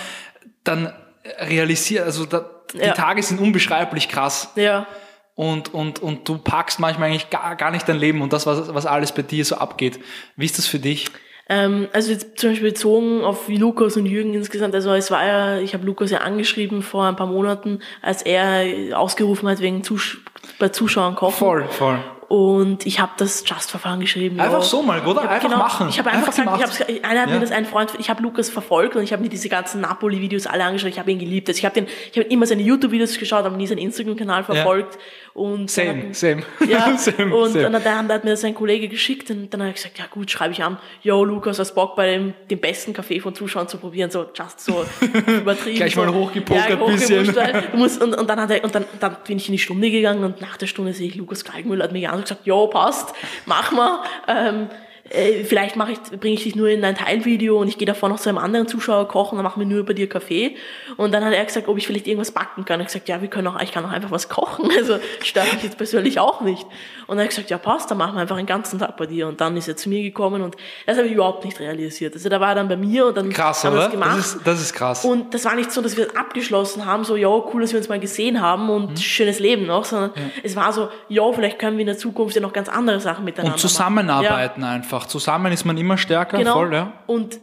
dann 0.64 0.94
realisiert, 1.40 2.06
also 2.06 2.28
da, 2.28 2.46
die 2.72 2.78
ja. 2.78 2.94
Tage 2.94 3.24
sind 3.24 3.40
unbeschreiblich 3.40 4.08
krass. 4.08 4.52
Ja. 4.56 4.86
Und, 5.34 5.74
und, 5.74 6.04
und 6.04 6.30
du 6.30 6.38
packst 6.38 6.80
manchmal 6.80 7.10
eigentlich 7.10 7.32
gar, 7.32 7.56
gar 7.56 7.72
nicht 7.72 7.90
dein 7.90 7.98
Leben 7.98 8.22
und 8.22 8.32
das, 8.32 8.46
was, 8.46 8.72
was 8.76 8.86
alles 8.86 9.12
bei 9.12 9.24
dir 9.24 9.44
so 9.44 9.56
abgeht. 9.56 10.00
Wie 10.36 10.46
ist 10.46 10.60
das 10.60 10.68
für 10.68 10.78
dich? 10.78 11.08
Ähm, 11.50 11.88
also 11.94 12.12
jetzt 12.12 12.38
zum 12.38 12.50
Beispiel 12.52 12.70
bezogen 12.70 13.24
auf 13.24 13.48
Lukas 13.48 13.96
und 13.98 14.06
Jürgen 14.06 14.34
insgesamt, 14.34 14.76
also 14.76 14.94
es 14.94 15.12
war 15.12 15.26
ja, 15.26 15.60
ich 15.60 15.74
habe 15.74 15.86
Lukas 15.86 16.12
ja 16.12 16.20
angeschrieben 16.20 16.82
vor 16.82 17.06
ein 17.06 17.16
paar 17.16 17.28
Monaten, 17.28 17.80
als 18.02 18.22
er 18.22 18.98
ausgerufen 18.98 19.48
hat 19.48 19.60
wegen 19.60 19.84
Zus 19.84 20.18
bei 20.60 20.70
Zuschauern 20.70 21.16
kochen. 21.16 21.36
Voll, 21.36 21.66
voll. 21.70 22.00
Und 22.28 22.86
ich 22.86 23.00
habe 23.00 23.14
das 23.18 23.46
Just-Verfahren 23.48 24.02
geschrieben. 24.02 24.38
Einfach 24.40 24.60
ja. 24.60 24.66
so 24.66 24.82
mal, 24.82 25.00
oder? 25.06 25.24
Hab, 25.24 25.32
einfach 25.32 25.50
genau, 25.50 25.60
machen. 25.60 25.88
Ich 25.88 25.98
habe 25.98 26.12
einfach, 26.12 26.38
einfach 26.38 26.60
gesagt, 26.60 26.90
ich 26.90 27.06
einer 27.06 27.22
hat 27.22 27.30
ja. 27.30 27.36
mir 27.36 27.40
das 27.40 27.52
ein 27.52 27.66
Freund, 27.66 27.94
ich 28.00 28.10
habe 28.10 28.22
Lukas 28.22 28.50
verfolgt 28.50 28.98
und 28.98 29.04
ich 29.04 29.14
habe 29.14 29.24
mir 29.24 29.30
diese 29.30 29.48
ganzen 29.48 29.80
Napoli-Videos 29.80 30.46
alle 30.46 30.66
angeschaut. 30.66 30.90
Ich 30.90 31.00
habe 31.00 31.10
ihn 31.10 31.20
geliebt. 31.20 31.48
Also 31.48 31.60
ich 31.60 31.66
habe 31.66 31.76
den, 31.76 31.88
ich 32.12 32.18
habe 32.18 32.28
immer 32.28 32.46
seine 32.46 32.64
YouTube-Videos 32.64 33.18
geschaut, 33.18 33.46
aber 33.46 33.56
nie 33.56 33.66
seinen 33.66 33.78
Instagram-Kanal 33.78 34.44
verfolgt. 34.44 34.96
Ja. 34.96 35.02
Und 35.42 35.70
same, 35.70 36.08
hat, 36.08 36.16
same. 36.16 36.44
Ja, 36.68 36.98
same, 36.98 37.34
und 37.34 37.52
same. 37.52 37.70
dann, 37.70 37.84
dann 37.84 38.10
hat 38.10 38.24
mir 38.24 38.32
das 38.32 38.44
ein 38.44 38.56
Kollege 38.56 38.90
geschickt 38.90 39.30
und 39.30 39.54
dann 39.54 39.62
habe 39.62 39.70
ich 39.70 39.76
gesagt, 39.76 40.00
ja 40.00 40.06
gut, 40.10 40.32
schreibe 40.32 40.52
ich 40.52 40.64
an, 40.64 40.80
yo 41.04 41.24
Lukas, 41.24 41.60
was 41.60 41.76
Bock 41.76 41.96
bei 41.96 42.14
dem, 42.14 42.34
dem 42.50 42.60
besten 42.60 42.92
Kaffee 42.92 43.20
von 43.20 43.36
Zuschauern 43.36 43.68
zu 43.68 43.78
probieren, 43.78 44.10
so 44.10 44.26
just 44.34 44.60
so 44.60 44.84
übertrieben. 45.28 45.76
Gleich 45.76 45.96
mal 45.96 46.12
hochgepokert 46.12 46.70
ja, 46.72 46.76
bisschen. 46.76 47.36
Halt. 47.36 47.74
Und, 47.74 48.18
und 48.18 48.28
dann 48.28 48.42
hat 48.42 48.50
er, 48.50 48.64
und 48.64 48.74
dann, 48.74 48.86
dann 49.00 49.18
bin 49.28 49.38
ich 49.38 49.48
in 49.48 49.52
die 49.52 49.60
Stunde 49.60 49.92
gegangen 49.92 50.24
und 50.24 50.42
nach 50.42 50.58
der 50.58 50.66
Stunde 50.66 50.94
sehe 50.94 51.08
ich 51.08 51.16
Lukas 51.16 51.46
Kalkmüller 51.46 51.84
hat 51.84 51.92
mich 51.92 52.10
an 52.10 52.17
gesagt, 52.24 52.46
yo, 52.46 52.68
passt, 52.68 53.14
mach 53.46 53.72
mal. 53.72 54.00
Ähm, 54.28 54.70
äh, 55.10 55.44
vielleicht 55.44 55.76
mache 55.76 55.94
ich, 55.94 56.20
bringe 56.20 56.36
ich 56.36 56.44
dich 56.44 56.56
nur 56.56 56.70
in 56.70 56.84
ein 56.84 56.96
Teilvideo 56.96 57.60
und 57.60 57.68
ich 57.68 57.78
gehe 57.78 57.86
davor 57.86 58.10
noch 58.10 58.20
zu 58.20 58.30
einem 58.30 58.38
anderen 58.38 58.68
Zuschauer 58.68 59.08
kochen, 59.08 59.38
dann 59.38 59.44
machen 59.44 59.60
wir 59.60 59.68
nur 59.68 59.80
über 59.80 59.94
dir 59.94 60.08
Kaffee. 60.08 60.56
Und 60.98 61.14
dann 61.14 61.24
hat 61.24 61.34
er 61.34 61.46
gesagt, 61.46 61.68
ob 61.68 61.78
ich 61.78 61.88
vielleicht 61.88 62.08
irgendwas 62.08 62.32
backen 62.32 62.66
kann. 62.66 62.80
Ich 62.82 62.88
gesagt, 62.88 63.08
ja, 63.10 63.22
wir 63.22 63.30
können 63.30 63.48
auch, 63.48 63.62
ich 63.62 63.72
kann 63.72 63.86
auch 63.86 63.92
einfach 63.92 64.12
was 64.12 64.30
kochen. 64.30 64.70
Also 64.78 65.00
stört 65.24 65.52
mich 65.54 65.64
jetzt 65.64 65.78
persönlich 65.78 66.20
auch 66.20 66.42
nicht. 66.42 66.64
Und 67.08 67.18
dann 67.18 67.20
hat 67.20 67.26
er 67.26 67.28
gesagt, 67.30 67.50
ja, 67.50 67.58
passt, 67.58 67.90
dann 67.90 67.98
machen 67.98 68.16
wir 68.16 68.22
einfach 68.22 68.38
einen 68.38 68.46
ganzen 68.46 68.78
Tag 68.80 68.96
bei 68.96 69.08
dir. 69.08 69.28
Und 69.28 69.42
dann 69.42 69.58
ist 69.58 69.68
er 69.68 69.76
zu 69.76 69.90
mir 69.90 70.04
gekommen 70.04 70.44
und 70.44 70.56
das 70.86 70.98
habe 70.98 71.08
ich 71.08 71.14
überhaupt 71.14 71.46
nicht 71.46 71.60
realisiert. 71.60 72.14
Also 72.14 72.30
da 72.30 72.40
war 72.40 72.50
er 72.50 72.56
dann 72.56 72.68
bei 72.68 72.78
mir 72.78 73.08
und 73.08 73.18
dann 73.18 73.30
krass, 73.30 73.64
haben 73.64 73.76
wir 73.76 73.84
das 73.84 73.92
gemacht. 73.92 74.18
Das 74.18 74.36
ist, 74.36 74.48
das 74.48 74.62
ist 74.62 74.74
krass. 74.74 75.04
Und 75.04 75.34
das 75.34 75.46
war 75.46 75.56
nicht 75.56 75.72
so, 75.72 75.82
dass 75.82 75.98
wir 75.98 76.16
abgeschlossen 76.16 76.86
haben, 76.86 77.04
so, 77.06 77.16
ja, 77.16 77.30
cool, 77.30 77.62
dass 77.62 77.72
wir 77.72 77.80
uns 77.80 77.90
mal 77.90 78.00
gesehen 78.00 78.42
haben 78.42 78.70
und 78.70 78.92
mhm. 78.92 78.98
schönes 78.98 79.40
Leben 79.40 79.66
noch, 79.66 79.86
sondern 79.86 80.12
ja. 80.16 80.22
es 80.44 80.56
war 80.56 80.72
so, 80.74 80.90
ja, 81.10 81.32
vielleicht 81.34 81.60
können 81.60 81.78
wir 81.78 81.82
in 81.82 81.88
der 81.88 81.98
Zukunft 81.98 82.36
ja 82.36 82.42
noch 82.42 82.54
ganz 82.54 82.70
andere 82.70 83.00
Sachen 83.00 83.26
miteinander 83.26 83.54
Und 83.54 83.60
zusammenarbeiten 83.60 84.62
ja. 84.62 84.70
einfach. 84.70 84.97
Zusammen 85.06 85.52
ist 85.52 85.66
man 85.66 85.78
immer 85.78 85.98
stärker, 85.98 86.38
genau. 86.38 86.54
voll, 86.54 86.74
ja. 86.74 86.94
Und 87.06 87.40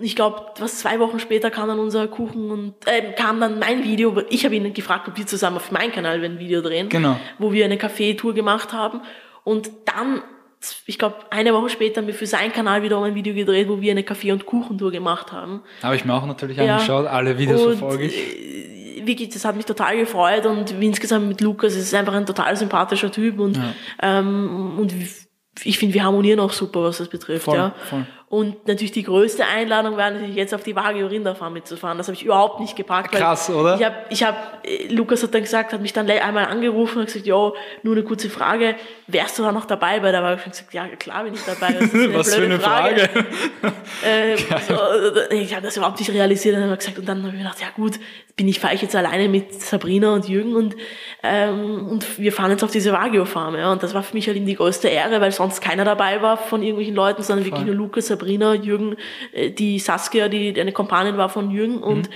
ich 0.00 0.16
glaube, 0.16 0.46
was 0.58 0.80
zwei 0.80 0.98
Wochen 0.98 1.20
später 1.20 1.50
kam 1.50 1.68
dann 1.68 1.78
unser 1.78 2.08
Kuchen 2.08 2.50
und 2.50 2.74
äh, 2.86 3.12
kam 3.12 3.40
dann 3.40 3.58
mein 3.60 3.84
Video. 3.84 4.20
Ich 4.28 4.44
habe 4.44 4.56
ihn 4.56 4.74
gefragt, 4.74 5.06
ob 5.08 5.16
wir 5.16 5.26
zusammen 5.26 5.56
auf 5.56 5.70
meinem 5.70 5.92
Kanal 5.92 6.22
ein 6.24 6.38
Video 6.38 6.60
drehen, 6.62 6.88
genau. 6.88 7.16
wo 7.38 7.52
wir 7.52 7.64
eine 7.64 7.78
Kaffeetour 7.78 8.34
gemacht 8.34 8.72
haben. 8.72 9.02
Und 9.44 9.70
dann, 9.84 10.22
ich 10.86 10.98
glaube, 10.98 11.16
eine 11.30 11.54
Woche 11.54 11.70
später 11.70 12.00
haben 12.00 12.08
wir 12.08 12.14
für 12.14 12.26
seinen 12.26 12.52
Kanal 12.52 12.82
wiederum 12.82 13.04
ein 13.04 13.14
Video 13.14 13.34
gedreht, 13.34 13.68
wo 13.68 13.80
wir 13.80 13.92
eine 13.92 14.02
Kaffee- 14.02 14.32
und 14.32 14.46
Kuchentour 14.46 14.90
gemacht 14.90 15.30
haben. 15.30 15.62
Habe 15.82 15.94
ich 15.94 16.04
mir 16.04 16.14
auch 16.14 16.26
natürlich 16.26 16.56
ja. 16.56 16.74
angeschaut, 16.74 17.06
alle 17.06 17.38
Videos 17.38 17.62
und, 17.62 17.78
verfolge 17.78 18.06
ich. 18.06 18.16
Äh, 18.16 19.06
wirklich, 19.06 19.28
das 19.28 19.44
hat 19.44 19.56
mich 19.56 19.66
total 19.66 19.96
gefreut 19.96 20.46
und 20.46 20.72
insgesamt 20.72 21.28
mit 21.28 21.40
Lukas, 21.40 21.74
es 21.74 21.84
ist 21.84 21.94
einfach 21.94 22.14
ein 22.14 22.26
total 22.26 22.56
sympathischer 22.56 23.10
Typ 23.10 23.38
und, 23.38 23.56
ja. 23.56 23.74
ähm, 24.02 24.78
und 24.78 24.92
ich 25.64 25.78
finde, 25.78 25.94
wir 25.94 26.04
harmonieren 26.04 26.40
auch 26.40 26.52
super, 26.52 26.82
was 26.82 26.98
das 26.98 27.08
betrifft. 27.08 27.44
Voll, 27.44 27.56
ja. 27.56 27.74
Voll. 27.88 28.06
Und 28.32 28.66
natürlich 28.66 28.92
die 28.92 29.02
größte 29.02 29.44
Einladung 29.44 29.98
war 29.98 30.10
natürlich 30.10 30.36
jetzt 30.36 30.54
auf 30.54 30.62
die 30.62 30.74
Wagyu 30.74 31.06
Rinderfarm 31.06 31.52
mitzufahren. 31.52 31.98
Das 31.98 32.08
habe 32.08 32.16
ich 32.16 32.24
überhaupt 32.24 32.60
nicht 32.60 32.76
gepackt. 32.76 33.12
Krass, 33.12 33.50
oder? 33.50 33.76
Ich 33.76 33.84
habe, 33.84 33.96
ich 34.08 34.22
hab, 34.22 34.66
äh, 34.66 34.86
Lukas 34.88 35.22
hat 35.22 35.34
dann 35.34 35.42
gesagt, 35.42 35.74
hat 35.74 35.82
mich 35.82 35.92
dann 35.92 36.08
einmal 36.08 36.46
angerufen 36.46 37.00
und 37.00 37.04
gesagt, 37.08 37.26
jo, 37.26 37.54
nur 37.82 37.94
eine 37.94 38.04
kurze 38.04 38.30
Frage, 38.30 38.76
wärst 39.06 39.38
du 39.38 39.42
da 39.42 39.52
noch 39.52 39.66
dabei 39.66 40.00
bei 40.00 40.12
der 40.12 40.22
Wagyu? 40.22 40.36
Ich 40.36 40.44
habe 40.44 40.50
gesagt, 40.50 40.72
ja, 40.72 40.86
klar 40.96 41.24
bin 41.24 41.34
ich 41.34 41.42
dabei. 41.44 41.74
Das 41.74 41.82
ist 41.82 41.94
eine 41.94 42.14
Was 42.18 42.34
für 42.34 42.42
eine 42.42 42.58
Frage. 42.58 43.00
Frage. 43.00 43.26
ähm, 44.06 44.38
so, 44.66 45.34
ich 45.34 45.54
habe 45.54 45.66
das 45.66 45.76
überhaupt 45.76 45.98
nicht 45.98 46.10
realisiert. 46.10 46.56
Und, 46.56 46.78
gesagt, 46.78 46.98
und 46.98 47.06
dann 47.06 47.18
habe 47.18 47.28
ich 47.28 47.34
mir 47.34 47.40
gedacht, 47.40 47.60
ja 47.60 47.68
gut, 47.76 47.98
bin 48.34 48.48
ich, 48.48 48.60
fahre 48.60 48.74
ich 48.74 48.80
jetzt 48.80 48.96
alleine 48.96 49.28
mit 49.28 49.60
Sabrina 49.60 50.14
und 50.14 50.26
Jürgen 50.26 50.56
und, 50.56 50.74
ähm, 51.22 51.86
und 51.86 52.18
wir 52.18 52.32
fahren 52.32 52.50
jetzt 52.50 52.64
auf 52.64 52.70
diese 52.70 52.92
Wagyu-Farm. 52.92 53.56
Ja. 53.56 53.72
Und 53.72 53.82
das 53.82 53.92
war 53.92 54.02
für 54.02 54.14
mich 54.14 54.26
halt 54.26 54.38
die 54.38 54.54
größte 54.54 54.88
Ehre, 54.88 55.20
weil 55.20 55.32
sonst 55.32 55.60
keiner 55.60 55.84
dabei 55.84 56.22
war 56.22 56.38
von 56.38 56.62
irgendwelchen 56.62 56.94
Leuten, 56.94 57.22
sondern 57.22 57.44
wirklich 57.44 57.66
nur 57.66 57.74
Lukas, 57.74 58.06
Sabrina, 58.06 58.21
Jürgen, 58.26 58.96
äh, 59.32 59.50
die 59.50 59.78
Saskia, 59.78 60.28
die 60.28 60.58
eine 60.60 60.72
Kompanin 60.72 61.16
war 61.16 61.28
von 61.28 61.50
Jürgen 61.50 61.76
mhm. 61.76 61.82
und 61.82 62.10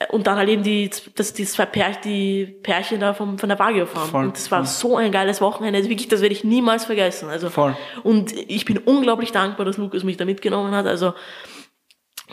äh, 0.00 0.06
und 0.08 0.26
dann 0.26 0.36
halt 0.36 0.48
eben 0.48 0.62
die, 0.62 0.90
das, 1.14 1.34
die 1.34 1.44
zwei 1.44 1.66
Pärchen, 1.66 2.02
die 2.04 2.46
Pärchen 2.46 3.00
da 3.00 3.12
vom, 3.12 3.38
von 3.38 3.48
der 3.48 3.58
Wagyu 3.58 3.86
Farm. 3.86 4.26
Und 4.26 4.36
das 4.36 4.50
war 4.50 4.64
so 4.64 4.96
ein 4.96 5.12
geiles 5.12 5.40
Wochenende. 5.40 5.76
Also 5.78 5.90
wirklich, 5.90 6.08
das 6.08 6.22
werde 6.22 6.34
ich 6.34 6.42
niemals 6.42 6.86
vergessen. 6.86 7.28
Also, 7.28 7.50
Voll. 7.50 7.76
Und 8.02 8.32
ich 8.32 8.64
bin 8.64 8.78
unglaublich 8.78 9.30
dankbar, 9.30 9.66
dass 9.66 9.76
Lukas 9.76 10.02
mich 10.02 10.16
da 10.16 10.24
mitgenommen 10.24 10.74
hat. 10.74 10.86
Also, 10.86 11.12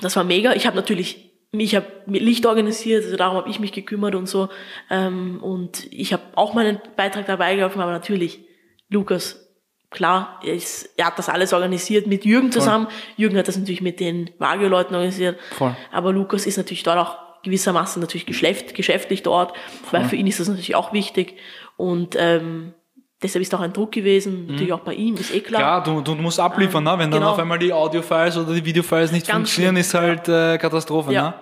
das 0.02 0.16
war 0.16 0.24
mega. 0.24 0.54
Ich 0.54 0.66
habe 0.66 0.76
natürlich, 0.76 1.34
ich 1.52 1.76
habe 1.76 1.88
Licht 2.06 2.46
organisiert, 2.46 3.04
also 3.04 3.18
darum 3.18 3.38
habe 3.38 3.50
ich 3.50 3.60
mich 3.60 3.74
gekümmert 3.74 4.16
und 4.16 4.28
so. 4.28 4.50
Ähm, 4.90 5.44
und 5.44 5.92
ich 5.92 6.14
habe 6.14 6.24
auch 6.36 6.54
meinen 6.54 6.80
Beitrag 6.96 7.26
dabei 7.26 7.56
geholfen, 7.56 7.82
aber 7.82 7.92
natürlich, 7.92 8.46
Lukas, 8.90 9.47
klar, 9.90 10.40
er, 10.44 10.54
ist, 10.54 10.90
er 10.98 11.08
hat 11.08 11.18
das 11.18 11.30
alles 11.30 11.54
organisiert 11.54 12.08
mit 12.08 12.26
Jürgen 12.26 12.52
zusammen. 12.52 12.86
Voll. 12.86 12.96
Jürgen 13.18 13.38
hat 13.38 13.48
das 13.48 13.58
natürlich 13.58 13.82
mit 13.82 14.00
den 14.00 14.30
Wagyu-Leuten 14.38 14.94
organisiert. 14.96 15.40
Voll. 15.58 15.76
Aber 15.92 16.12
Lukas 16.12 16.46
ist 16.46 16.58
natürlich 16.58 16.84
dort 16.84 16.98
auch 16.98 17.18
gewissermaßen 17.44 18.02
natürlich 18.02 18.26
geschäft, 18.26 18.74
geschäftlich 18.76 19.24
dort, 19.24 19.54
Voll. 19.84 20.00
weil 20.00 20.10
für 20.10 20.16
ihn 20.16 20.28
ist 20.28 20.40
das 20.40 20.48
natürlich 20.48 20.76
auch 20.76 20.92
wichtig. 20.94 21.38
Und 21.78 22.16
ähm, 22.20 22.74
deshalb 23.22 23.42
ist 23.42 23.54
auch 23.56 23.62
ein 23.62 23.74
Druck 23.74 23.92
gewesen, 23.92 24.42
mhm. 24.42 24.48
natürlich 24.48 24.74
auch 24.74 24.82
bei 24.82 24.94
ihm, 24.94 25.16
ist 25.16 25.34
eh 25.34 25.40
klar. 25.40 25.62
Klar, 25.62 25.84
du, 25.84 26.02
du 26.02 26.16
musst 26.16 26.40
abliefern, 26.40 26.86
ähm, 26.86 26.94
ne? 26.94 27.00
wenn 27.00 27.12
dann 27.12 27.22
genau. 27.22 27.32
auf 27.32 27.40
einmal 27.40 27.60
die 27.60 27.72
Audio-Files 27.72 28.38
oder 28.38 28.54
die 28.54 28.66
Video-Files 28.66 29.12
nicht 29.12 29.28
Ganz 29.28 29.50
funktionieren, 29.50 29.76
schlimm. 29.76 29.82
ist 29.82 29.94
halt 29.94 30.28
äh, 30.28 30.58
Katastrophe. 30.58 31.14
Ja. 31.14 31.30
Ne? 31.30 31.34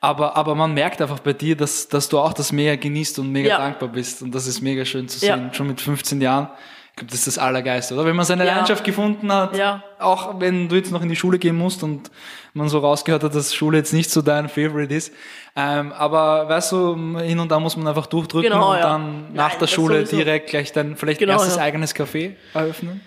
Aber, 0.00 0.36
aber 0.36 0.56
man 0.56 0.74
merkt 0.74 1.00
einfach 1.00 1.20
bei 1.20 1.32
dir, 1.32 1.56
dass, 1.56 1.88
dass 1.88 2.08
du 2.08 2.18
auch 2.18 2.32
das 2.32 2.50
mega 2.50 2.74
genießt 2.74 3.20
und 3.20 3.30
mega 3.30 3.50
ja. 3.50 3.58
dankbar 3.58 3.88
bist. 3.88 4.20
Und 4.20 4.34
das 4.34 4.48
ist 4.48 4.60
mega 4.60 4.84
schön 4.84 5.08
zu 5.08 5.20
sehen, 5.20 5.46
ja. 5.46 5.54
schon 5.54 5.68
mit 5.68 5.80
15 5.80 6.20
Jahren. 6.20 6.48
Ich 6.92 6.96
glaube, 6.96 7.10
das 7.10 7.20
ist 7.20 7.26
das 7.26 7.38
Allergeiste, 7.38 7.94
oder? 7.94 8.04
Wenn 8.04 8.16
man 8.16 8.26
seine 8.26 8.44
ja. 8.44 8.52
Leidenschaft 8.52 8.84
gefunden 8.84 9.32
hat, 9.32 9.56
ja. 9.56 9.82
auch 9.98 10.38
wenn 10.40 10.68
du 10.68 10.76
jetzt 10.76 10.92
noch 10.92 11.02
in 11.02 11.08
die 11.08 11.16
Schule 11.16 11.38
gehen 11.38 11.56
musst 11.56 11.82
und 11.82 12.10
man 12.52 12.68
so 12.68 12.80
rausgehört 12.80 13.22
hat, 13.22 13.34
dass 13.34 13.54
Schule 13.54 13.78
jetzt 13.78 13.94
nicht 13.94 14.10
so 14.10 14.20
dein 14.20 14.50
Favorite 14.50 14.94
ist. 14.94 15.12
Ähm, 15.56 15.92
aber 15.92 16.48
weißt 16.50 16.72
du, 16.72 17.18
hin 17.18 17.38
und 17.38 17.50
da 17.50 17.58
muss 17.60 17.78
man 17.78 17.86
einfach 17.86 18.06
durchdrücken 18.06 18.50
genau, 18.50 18.72
und 18.72 18.76
ja. 18.76 18.82
dann 18.82 19.32
nach 19.32 19.50
Nein, 19.50 19.58
der 19.60 19.66
Schule 19.68 20.04
direkt 20.04 20.50
gleich 20.50 20.72
dann 20.72 20.96
vielleicht 20.96 21.18
genau, 21.18 21.32
erstes 21.32 21.56
eigenes 21.56 21.94
Café 21.94 22.32
eröffnen. 22.52 23.00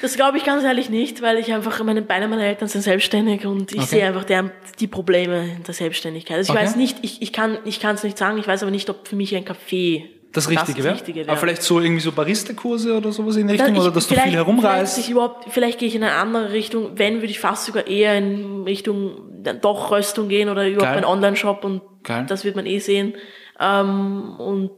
Das 0.00 0.14
glaube 0.14 0.38
ich 0.38 0.44
ganz 0.44 0.62
ehrlich 0.62 0.90
nicht, 0.90 1.22
weil 1.22 1.38
ich 1.38 1.52
einfach, 1.52 1.82
meine, 1.82 2.02
beide 2.02 2.28
meiner 2.28 2.44
Eltern 2.44 2.68
sind 2.68 2.82
selbstständig 2.82 3.46
und 3.46 3.72
ich 3.72 3.78
okay. 3.78 3.88
sehe 3.88 4.06
einfach 4.06 4.24
der, 4.24 4.50
die 4.78 4.86
Probleme 4.86 5.52
in 5.56 5.64
der 5.64 5.74
Selbstständigkeit. 5.74 6.38
Also 6.38 6.52
ich 6.52 6.56
okay. 6.56 6.66
weiß 6.66 6.76
nicht, 6.76 6.98
ich, 7.02 7.20
ich 7.20 7.32
kann 7.32 7.58
ich 7.64 7.80
kann 7.80 7.96
es 7.96 8.04
nicht 8.04 8.16
sagen, 8.16 8.38
ich 8.38 8.46
weiß 8.46 8.62
aber 8.62 8.70
nicht, 8.70 8.88
ob 8.90 9.08
für 9.08 9.16
mich 9.16 9.34
ein 9.34 9.44
Café 9.44 10.04
das 10.38 10.50
Richtige, 10.50 10.82
das 10.82 10.94
Richtige 10.94 11.20
wäre. 11.20 11.30
Aber 11.30 11.38
vielleicht 11.38 11.62
so 11.62 11.80
irgendwie 11.80 12.00
so 12.00 12.12
Barista-Kurse 12.12 12.96
oder 12.96 13.12
sowas 13.12 13.36
in 13.36 13.48
Richtung, 13.48 13.74
ich, 13.74 13.80
oder 13.80 13.90
dass 13.90 14.06
du 14.08 14.14
viel 14.14 14.32
herumreist. 14.32 14.94
Vielleicht, 14.94 15.10
überhaupt, 15.10 15.46
vielleicht 15.50 15.78
gehe 15.78 15.88
ich 15.88 15.94
in 15.94 16.02
eine 16.02 16.14
andere 16.14 16.52
Richtung. 16.52 16.92
Wenn, 16.94 17.16
würde 17.16 17.26
ich 17.26 17.40
fast 17.40 17.66
sogar 17.66 17.86
eher 17.86 18.16
in 18.16 18.62
Richtung 18.64 19.28
doch 19.60 19.90
Röstung 19.90 20.28
gehen 20.28 20.48
oder 20.48 20.66
überhaupt 20.66 20.94
Geil. 20.94 20.98
ein 20.98 21.04
Online-Shop 21.04 21.64
und 21.64 21.82
Geil. 22.02 22.26
das 22.28 22.44
wird 22.44 22.56
man 22.56 22.66
eh 22.66 22.78
sehen. 22.78 23.14
Ähm, 23.60 24.36
und 24.38 24.76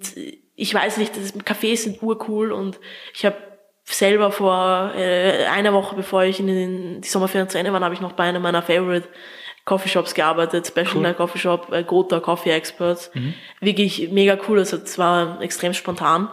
ich 0.57 0.75
weiß 0.75 0.99
nicht, 0.99 1.16
das, 1.16 1.35
Cafés 1.35 1.79
sind 1.79 2.03
urcool 2.03 2.53
und 2.53 2.79
ich 3.14 3.25
habe 3.25 3.37
selber 3.85 4.31
vor 4.31 4.92
äh, 4.96 5.46
einer 5.46 5.73
Woche, 5.73 5.96
bevor 5.96 6.25
ich 6.25 6.40
in 6.40 6.46
den, 6.46 7.01
die 7.01 7.09
Sommerferien 7.09 7.49
zu 7.49 7.59
Ende 7.59 7.73
war, 7.73 7.81
habe 7.81 7.94
ich 7.94 8.01
noch 8.01 8.12
bei 8.12 8.25
einem 8.25 8.42
meiner 8.42 8.62
Favorite 8.62 9.09
Coffeeshops 9.64 10.14
gearbeitet, 10.14 10.66
Special 10.66 10.96
cool. 10.96 11.14
Coffeeshop, 11.14 11.73
äh, 11.73 11.85
Gotha 11.85 12.20
Coffee 12.20 12.51
Experts. 12.51 13.11
Mhm. 13.14 13.35
Wirklich 13.61 14.11
mega 14.11 14.38
cool, 14.49 14.59
also 14.59 14.77
es 14.79 14.99
war 14.99 15.40
extrem 15.40 15.75
spontan. 15.75 16.29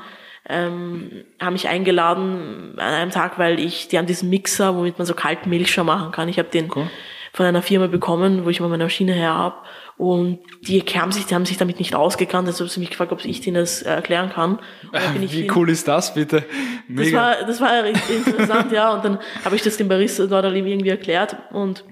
Ähm, 0.50 1.26
haben 1.42 1.54
mich 1.54 1.68
eingeladen 1.68 2.74
an 2.78 2.94
einem 2.94 3.12
Tag, 3.12 3.38
weil 3.38 3.60
ich, 3.60 3.90
die 3.90 3.98
haben 3.98 4.06
diesen 4.06 4.30
Mixer, 4.30 4.76
womit 4.76 4.98
man 4.98 5.06
so 5.06 5.14
kalten 5.14 5.50
Milchschaum 5.50 5.88
machen 5.88 6.12
kann. 6.12 6.30
Ich 6.30 6.40
habe 6.40 6.48
den 6.48 6.72
cool. 6.74 6.90
von 7.34 7.46
einer 7.46 7.62
Firma 7.62 7.88
bekommen, 7.88 8.46
wo 8.46 8.50
ich 8.50 8.62
mal 8.62 8.70
meine 8.70 8.86
Maschine 8.86 9.12
her 9.12 9.34
habe. 9.34 9.58
Und 9.98 10.40
die 10.62 10.80
haben 10.80 11.12
sich, 11.12 11.26
die 11.26 11.36
haben 11.36 11.46
sich 11.46 11.58
damit 11.58 11.80
nicht 11.80 11.96
ausgekannt, 11.96 12.48
also 12.48 12.64
haben 12.64 12.70
sie 12.70 12.80
mich 12.80 12.92
gefragt, 12.92 13.12
ob 13.12 13.26
ich 13.26 13.42
denen 13.42 13.56
das 13.56 13.82
erklären 13.82 14.30
kann. 14.30 14.60
Wie 15.20 15.52
cool 15.54 15.70
ist 15.70 15.88
das 15.88 16.14
bitte? 16.14 16.46
Mega. 16.88 17.44
Das 17.46 17.60
war, 17.60 17.82
das 17.82 18.06
war 18.06 18.10
interessant, 18.10 18.72
ja. 18.72 18.94
Und 18.94 19.04
dann 19.04 19.20
habe 19.44 19.56
ich 19.56 19.64
das 19.64 19.76
dem 19.76 19.90
Barista 19.90 20.28
dort 20.28 20.46
irgendwie 20.46 20.90
erklärt 20.90 21.36
und 21.52 21.84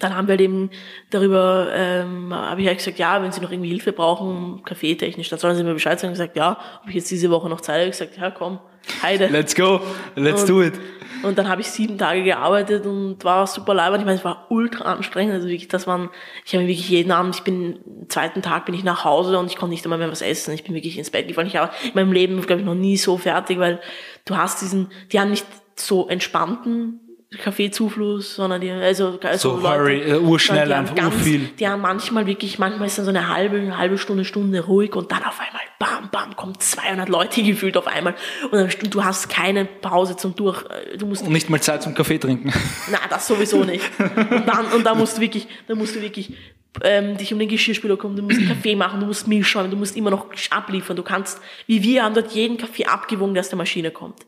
dann 0.00 0.16
haben 0.16 0.26
wir 0.26 0.32
halt 0.32 0.40
eben 0.40 0.70
darüber, 1.10 1.68
ähm, 1.72 2.34
habe 2.34 2.62
ich 2.62 2.66
halt 2.66 2.78
gesagt, 2.78 2.98
ja, 2.98 3.22
wenn 3.22 3.32
Sie 3.32 3.40
noch 3.40 3.52
irgendwie 3.52 3.68
Hilfe 3.68 3.92
brauchen, 3.92 4.62
kaffeetechnisch, 4.64 5.28
dann 5.28 5.38
sollen 5.38 5.56
Sie 5.56 5.62
mir 5.62 5.74
Bescheid 5.74 6.00
sagen. 6.00 6.12
Ich 6.12 6.18
gesagt, 6.18 6.36
ja, 6.36 6.58
ob 6.82 6.88
ich 6.88 6.96
jetzt 6.96 7.10
diese 7.10 7.30
Woche 7.30 7.48
noch 7.48 7.60
Zeit 7.60 7.76
habe. 7.76 7.84
Ich 7.84 7.92
gesagt, 7.92 8.16
ja, 8.16 8.30
komm, 8.30 8.58
heide. 9.02 9.26
Let's 9.28 9.54
go, 9.54 9.80
let's 10.16 10.42
und, 10.42 10.48
do 10.48 10.62
it. 10.62 10.74
Und 11.22 11.36
dann 11.36 11.48
habe 11.48 11.60
ich 11.60 11.70
sieben 11.70 11.98
Tage 11.98 12.22
gearbeitet 12.22 12.86
und 12.86 13.22
war 13.24 13.46
super 13.46 13.74
leibend. 13.74 14.00
Ich 14.00 14.06
meine, 14.06 14.18
es 14.18 14.24
war 14.24 14.46
ultra 14.48 14.84
anstrengend. 14.84 15.34
Also 15.34 15.48
wirklich, 15.48 15.68
das 15.68 15.86
waren, 15.86 16.08
ich 16.46 16.54
habe 16.54 16.64
wirklich 16.64 16.88
jeden 16.88 17.12
Abend, 17.12 17.36
ich 17.36 17.42
bin, 17.42 17.78
zweiten 18.08 18.40
Tag 18.40 18.64
bin 18.64 18.74
ich 18.74 18.84
nach 18.84 19.04
Hause 19.04 19.38
und 19.38 19.46
ich 19.46 19.56
konnte 19.56 19.72
nicht 19.72 19.84
einmal 19.84 19.98
mehr 19.98 20.10
was 20.10 20.22
essen. 20.22 20.54
Ich 20.54 20.64
bin 20.64 20.74
wirklich 20.74 20.96
ins 20.96 21.10
Bett 21.10 21.28
gefallen. 21.28 21.46
Ich 21.46 21.56
habe 21.56 21.72
in 21.84 21.92
meinem 21.94 22.12
Leben, 22.12 22.40
glaube 22.40 22.60
ich, 22.60 22.66
noch 22.66 22.74
nie 22.74 22.96
so 22.96 23.18
fertig, 23.18 23.58
weil 23.58 23.80
du 24.24 24.36
hast 24.36 24.62
diesen, 24.62 24.90
die 25.12 25.20
haben 25.20 25.30
nicht 25.30 25.46
so 25.76 26.08
entspannten 26.08 27.00
Kaffeezufluss, 27.38 28.34
sondern 28.34 28.60
die, 28.60 28.70
also, 28.70 29.18
also 29.22 29.50
so 29.50 29.60
Leute, 29.60 29.78
hurry, 29.78 30.14
uh, 30.14 30.28
urschnell 30.30 30.66
die 30.66 30.74
einfach, 30.74 30.96
ganz, 30.96 31.14
urviel. 31.14 31.48
Die 31.60 31.68
haben 31.68 31.80
manchmal 31.80 32.26
wirklich, 32.26 32.58
manchmal 32.58 32.88
ist 32.88 32.98
dann 32.98 33.04
so 33.04 33.10
eine 33.10 33.28
halbe, 33.28 33.56
eine 33.56 33.78
halbe 33.78 33.98
Stunde, 33.98 34.24
Stunde 34.24 34.60
ruhig 34.64 34.96
und 34.96 35.12
dann 35.12 35.22
auf 35.22 35.38
einmal, 35.38 35.62
bam, 35.78 36.10
bam, 36.10 36.34
kommen 36.34 36.58
200 36.58 37.08
Leute 37.08 37.42
gefühlt 37.44 37.76
auf 37.76 37.86
einmal 37.86 38.16
und 38.50 38.54
dann, 38.54 38.90
du 38.90 39.04
hast 39.04 39.30
keine 39.30 39.64
Pause 39.64 40.16
zum 40.16 40.34
Durch, 40.34 40.64
äh, 40.64 40.96
du 40.98 41.06
musst. 41.06 41.22
Und 41.22 41.32
nicht 41.32 41.48
mal 41.48 41.60
Zeit 41.60 41.84
zum 41.84 41.94
Kaffee 41.94 42.18
trinken. 42.18 42.52
Na, 42.90 42.98
das 43.08 43.28
sowieso 43.28 43.62
nicht. 43.62 43.84
Und 43.98 44.48
dann, 44.48 44.66
und 44.74 44.84
dann 44.84 44.98
musst 44.98 45.18
du 45.18 45.20
wirklich, 45.20 45.46
dann 45.68 45.78
musst 45.78 45.94
du 45.94 46.02
wirklich, 46.02 46.34
ähm, 46.82 47.16
dich 47.16 47.32
um 47.32 47.38
den 47.38 47.48
Geschirrspüler 47.48 47.96
kommen, 47.96 48.16
du 48.16 48.22
musst 48.22 48.44
Kaffee 48.46 48.74
machen, 48.74 48.98
du 48.98 49.06
musst 49.06 49.28
Milch 49.28 49.46
schäumen, 49.46 49.70
du 49.70 49.76
musst 49.76 49.96
immer 49.96 50.10
noch 50.10 50.26
abliefern, 50.50 50.96
du 50.96 51.04
kannst, 51.04 51.40
wie 51.68 51.80
wir 51.82 52.02
haben 52.02 52.14
dort 52.14 52.32
jeden 52.32 52.58
Kaffee 52.58 52.86
abgewogen, 52.86 53.34
der 53.34 53.42
aus 53.42 53.48
der 53.48 53.58
Maschine 53.58 53.92
kommt 53.92 54.26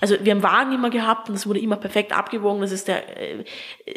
also 0.00 0.16
wir 0.20 0.32
haben 0.32 0.42
Wagen 0.42 0.72
immer 0.72 0.90
gehabt 0.90 1.28
und 1.28 1.34
das 1.34 1.46
wurde 1.46 1.60
immer 1.60 1.76
perfekt 1.76 2.12
abgewogen. 2.12 2.60
Das 2.60 2.72
ist 2.72 2.88
der, 2.88 3.18
äh, 3.18 3.44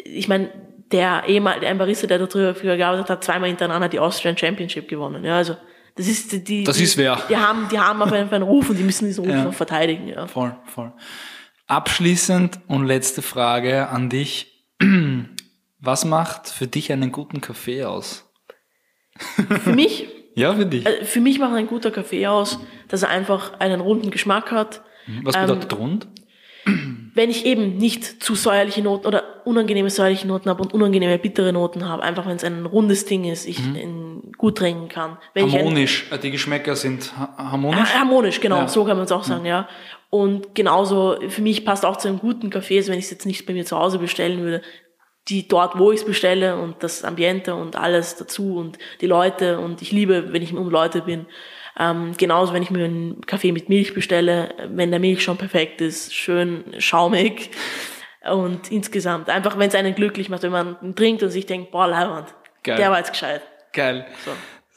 ich 0.04 0.28
meine, 0.28 0.50
der 0.92 1.24
ehemalige 1.26 1.66
der 1.66 1.74
Barista, 1.74 2.06
der 2.06 2.18
da 2.18 2.26
drüber 2.26 2.54
früher 2.54 2.76
gearbeitet 2.76 3.10
hat, 3.10 3.24
zweimal 3.24 3.48
hintereinander 3.48 3.88
die 3.88 3.98
Austrian 3.98 4.36
Championship 4.36 4.88
gewonnen. 4.88 5.24
Ja, 5.24 5.36
also 5.36 5.56
das 5.96 6.08
ist 6.08 6.48
die. 6.48 6.64
Das 6.64 6.80
ist 6.80 6.96
wer. 6.96 7.20
Die 7.28 7.36
haben, 7.36 7.68
die 7.70 7.78
haben 7.78 8.02
auf 8.02 8.12
einen, 8.12 8.30
einen 8.30 8.42
Ruf 8.42 8.70
und 8.70 8.76
die 8.76 8.82
müssen 8.82 9.06
diesen 9.06 9.24
Ruf 9.24 9.34
ja. 9.34 9.44
noch 9.44 9.54
verteidigen. 9.54 10.08
Ja. 10.08 10.26
Voll, 10.26 10.56
voll. 10.66 10.92
Abschließend 11.66 12.60
und 12.66 12.86
letzte 12.86 13.22
Frage 13.22 13.88
an 13.88 14.10
dich. 14.10 14.66
Was 15.80 16.04
macht 16.04 16.48
für 16.48 16.66
dich 16.66 16.92
einen 16.92 17.12
guten 17.12 17.40
Kaffee 17.40 17.84
aus? 17.84 18.30
Für 19.62 19.72
mich? 19.72 20.08
ja, 20.34 20.54
für 20.54 20.66
dich. 20.66 20.86
Äh, 20.86 21.04
für 21.04 21.20
mich 21.20 21.38
macht 21.38 21.54
ein 21.54 21.66
guter 21.66 21.90
Kaffee 21.90 22.26
aus, 22.26 22.58
dass 22.88 23.02
er 23.02 23.10
einfach 23.10 23.60
einen 23.60 23.80
runden 23.80 24.10
Geschmack 24.10 24.50
hat, 24.50 24.82
was 25.22 25.36
bedeutet 25.36 25.72
ähm, 25.72 25.78
rund? 25.78 26.06
Wenn 27.14 27.30
ich 27.30 27.44
eben 27.44 27.76
nicht 27.76 28.22
zu 28.22 28.34
säuerliche 28.34 28.82
Noten 28.82 29.06
oder 29.06 29.22
unangenehme 29.44 29.90
säuerliche 29.90 30.26
Noten 30.26 30.48
habe 30.48 30.62
und 30.62 30.72
unangenehme 30.72 31.18
bittere 31.18 31.52
Noten 31.52 31.86
habe, 31.86 32.02
einfach 32.02 32.26
wenn 32.26 32.36
es 32.36 32.44
ein 32.44 32.64
rundes 32.64 33.04
Ding 33.04 33.24
ist, 33.24 33.46
ich 33.46 33.60
mhm. 33.60 34.32
gut 34.38 34.58
trinken 34.58 34.88
kann. 34.88 35.18
Wenn 35.34 35.52
harmonisch, 35.52 36.06
ein, 36.10 36.18
äh, 36.18 36.20
die 36.20 36.30
Geschmäcker 36.30 36.74
sind 36.74 37.12
harmonisch? 37.16 37.94
Harmonisch, 37.94 38.40
genau, 38.40 38.60
ja. 38.60 38.68
so 38.68 38.84
kann 38.84 38.96
man 38.96 39.04
es 39.04 39.12
auch 39.12 39.24
sagen, 39.24 39.42
mhm. 39.42 39.48
ja. 39.48 39.68
Und 40.08 40.54
genauso, 40.54 41.16
für 41.28 41.42
mich 41.42 41.64
passt 41.64 41.84
auch 41.84 41.96
zu 41.96 42.08
einem 42.08 42.18
guten 42.18 42.48
Kaffee, 42.48 42.78
also 42.78 42.92
wenn 42.92 42.98
ich 42.98 43.06
es 43.06 43.10
jetzt 43.10 43.26
nicht 43.26 43.46
bei 43.46 43.52
mir 43.52 43.66
zu 43.66 43.76
Hause 43.76 43.98
bestellen 43.98 44.40
würde, 44.40 44.62
die 45.28 45.48
dort, 45.48 45.78
wo 45.78 45.90
ich 45.90 46.00
es 46.00 46.06
bestelle 46.06 46.56
und 46.56 46.82
das 46.82 47.04
Ambiente 47.04 47.54
und 47.54 47.76
alles 47.76 48.16
dazu 48.16 48.56
und 48.56 48.78
die 49.00 49.06
Leute 49.06 49.58
und 49.58 49.80
ich 49.80 49.90
liebe, 49.90 50.32
wenn 50.32 50.42
ich 50.42 50.52
um 50.52 50.68
Leute 50.68 51.02
bin. 51.02 51.26
Ähm, 51.78 52.12
genauso, 52.16 52.52
wenn 52.52 52.62
ich 52.62 52.70
mir 52.70 52.84
einen 52.84 53.20
Kaffee 53.26 53.50
mit 53.50 53.68
Milch 53.68 53.94
bestelle, 53.94 54.54
wenn 54.68 54.90
der 54.90 55.00
Milch 55.00 55.22
schon 55.22 55.38
perfekt 55.38 55.80
ist, 55.80 56.14
schön 56.14 56.64
schaumig. 56.78 57.50
Und 58.30 58.70
insgesamt, 58.70 59.28
einfach 59.28 59.58
wenn 59.58 59.68
es 59.68 59.74
einen 59.74 59.94
glücklich 59.94 60.28
macht, 60.28 60.42
wenn 60.42 60.52
man 60.52 60.94
trinkt 60.94 61.22
und 61.22 61.30
sich 61.30 61.46
denkt, 61.46 61.72
boah, 61.72 61.86
Leibwand, 61.86 62.34
der 62.64 62.90
war 62.90 62.98
jetzt 62.98 63.12
gescheit. 63.12 63.42
Geil. 63.72 64.06
So. 64.24 64.30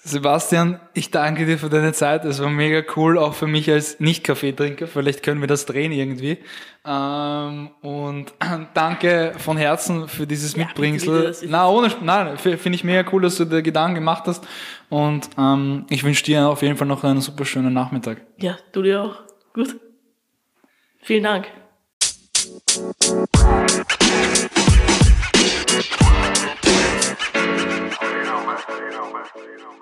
Sebastian, 0.07 0.79
ich 0.93 1.11
danke 1.11 1.45
dir 1.45 1.57
für 1.57 1.69
deine 1.69 1.91
Zeit. 1.91 2.23
Es 2.23 2.41
war 2.41 2.49
mega 2.49 2.81
cool, 2.95 3.17
auch 3.17 3.33
für 3.33 3.45
mich 3.45 3.69
als 3.69 3.99
Nicht-Kaffeetrinker. 3.99 4.87
Vielleicht 4.87 5.21
können 5.21 5.41
wir 5.41 5.47
das 5.47 5.65
drehen 5.65 5.91
irgendwie. 5.91 6.37
Ähm, 6.85 7.71
und 7.81 8.33
danke 8.73 9.33
von 9.37 9.57
Herzen 9.57 10.07
für 10.07 10.25
dieses 10.25 10.55
ja, 10.55 10.65
Mitbringsel. 10.65 11.35
Na, 11.47 11.69
ohne, 11.69 11.91
nein, 12.01 12.37
finde 12.37 12.75
ich 12.75 12.85
mega 12.85 13.07
cool, 13.11 13.21
dass 13.21 13.35
du 13.35 13.45
dir 13.45 13.61
Gedanken 13.61 13.95
gemacht 13.95 14.23
hast. 14.27 14.47
Und 14.89 15.29
ähm, 15.37 15.85
ich 15.89 16.03
wünsche 16.03 16.23
dir 16.23 16.47
auf 16.47 16.61
jeden 16.61 16.77
Fall 16.77 16.87
noch 16.87 17.03
einen 17.03 17.19
super 17.19 17.43
schönen 17.43 17.73
Nachmittag. 17.73 18.21
Ja, 18.37 18.57
du 18.71 18.83
dir 18.83 19.03
auch. 19.03 19.15
Gut. 19.53 19.75
Vielen 21.01 21.23
Dank. 21.23 21.47
you 28.17 28.23
know, 28.23 28.45
man. 28.45 29.23
You 29.35 29.57
know, 29.57 29.71
man. 29.71 29.76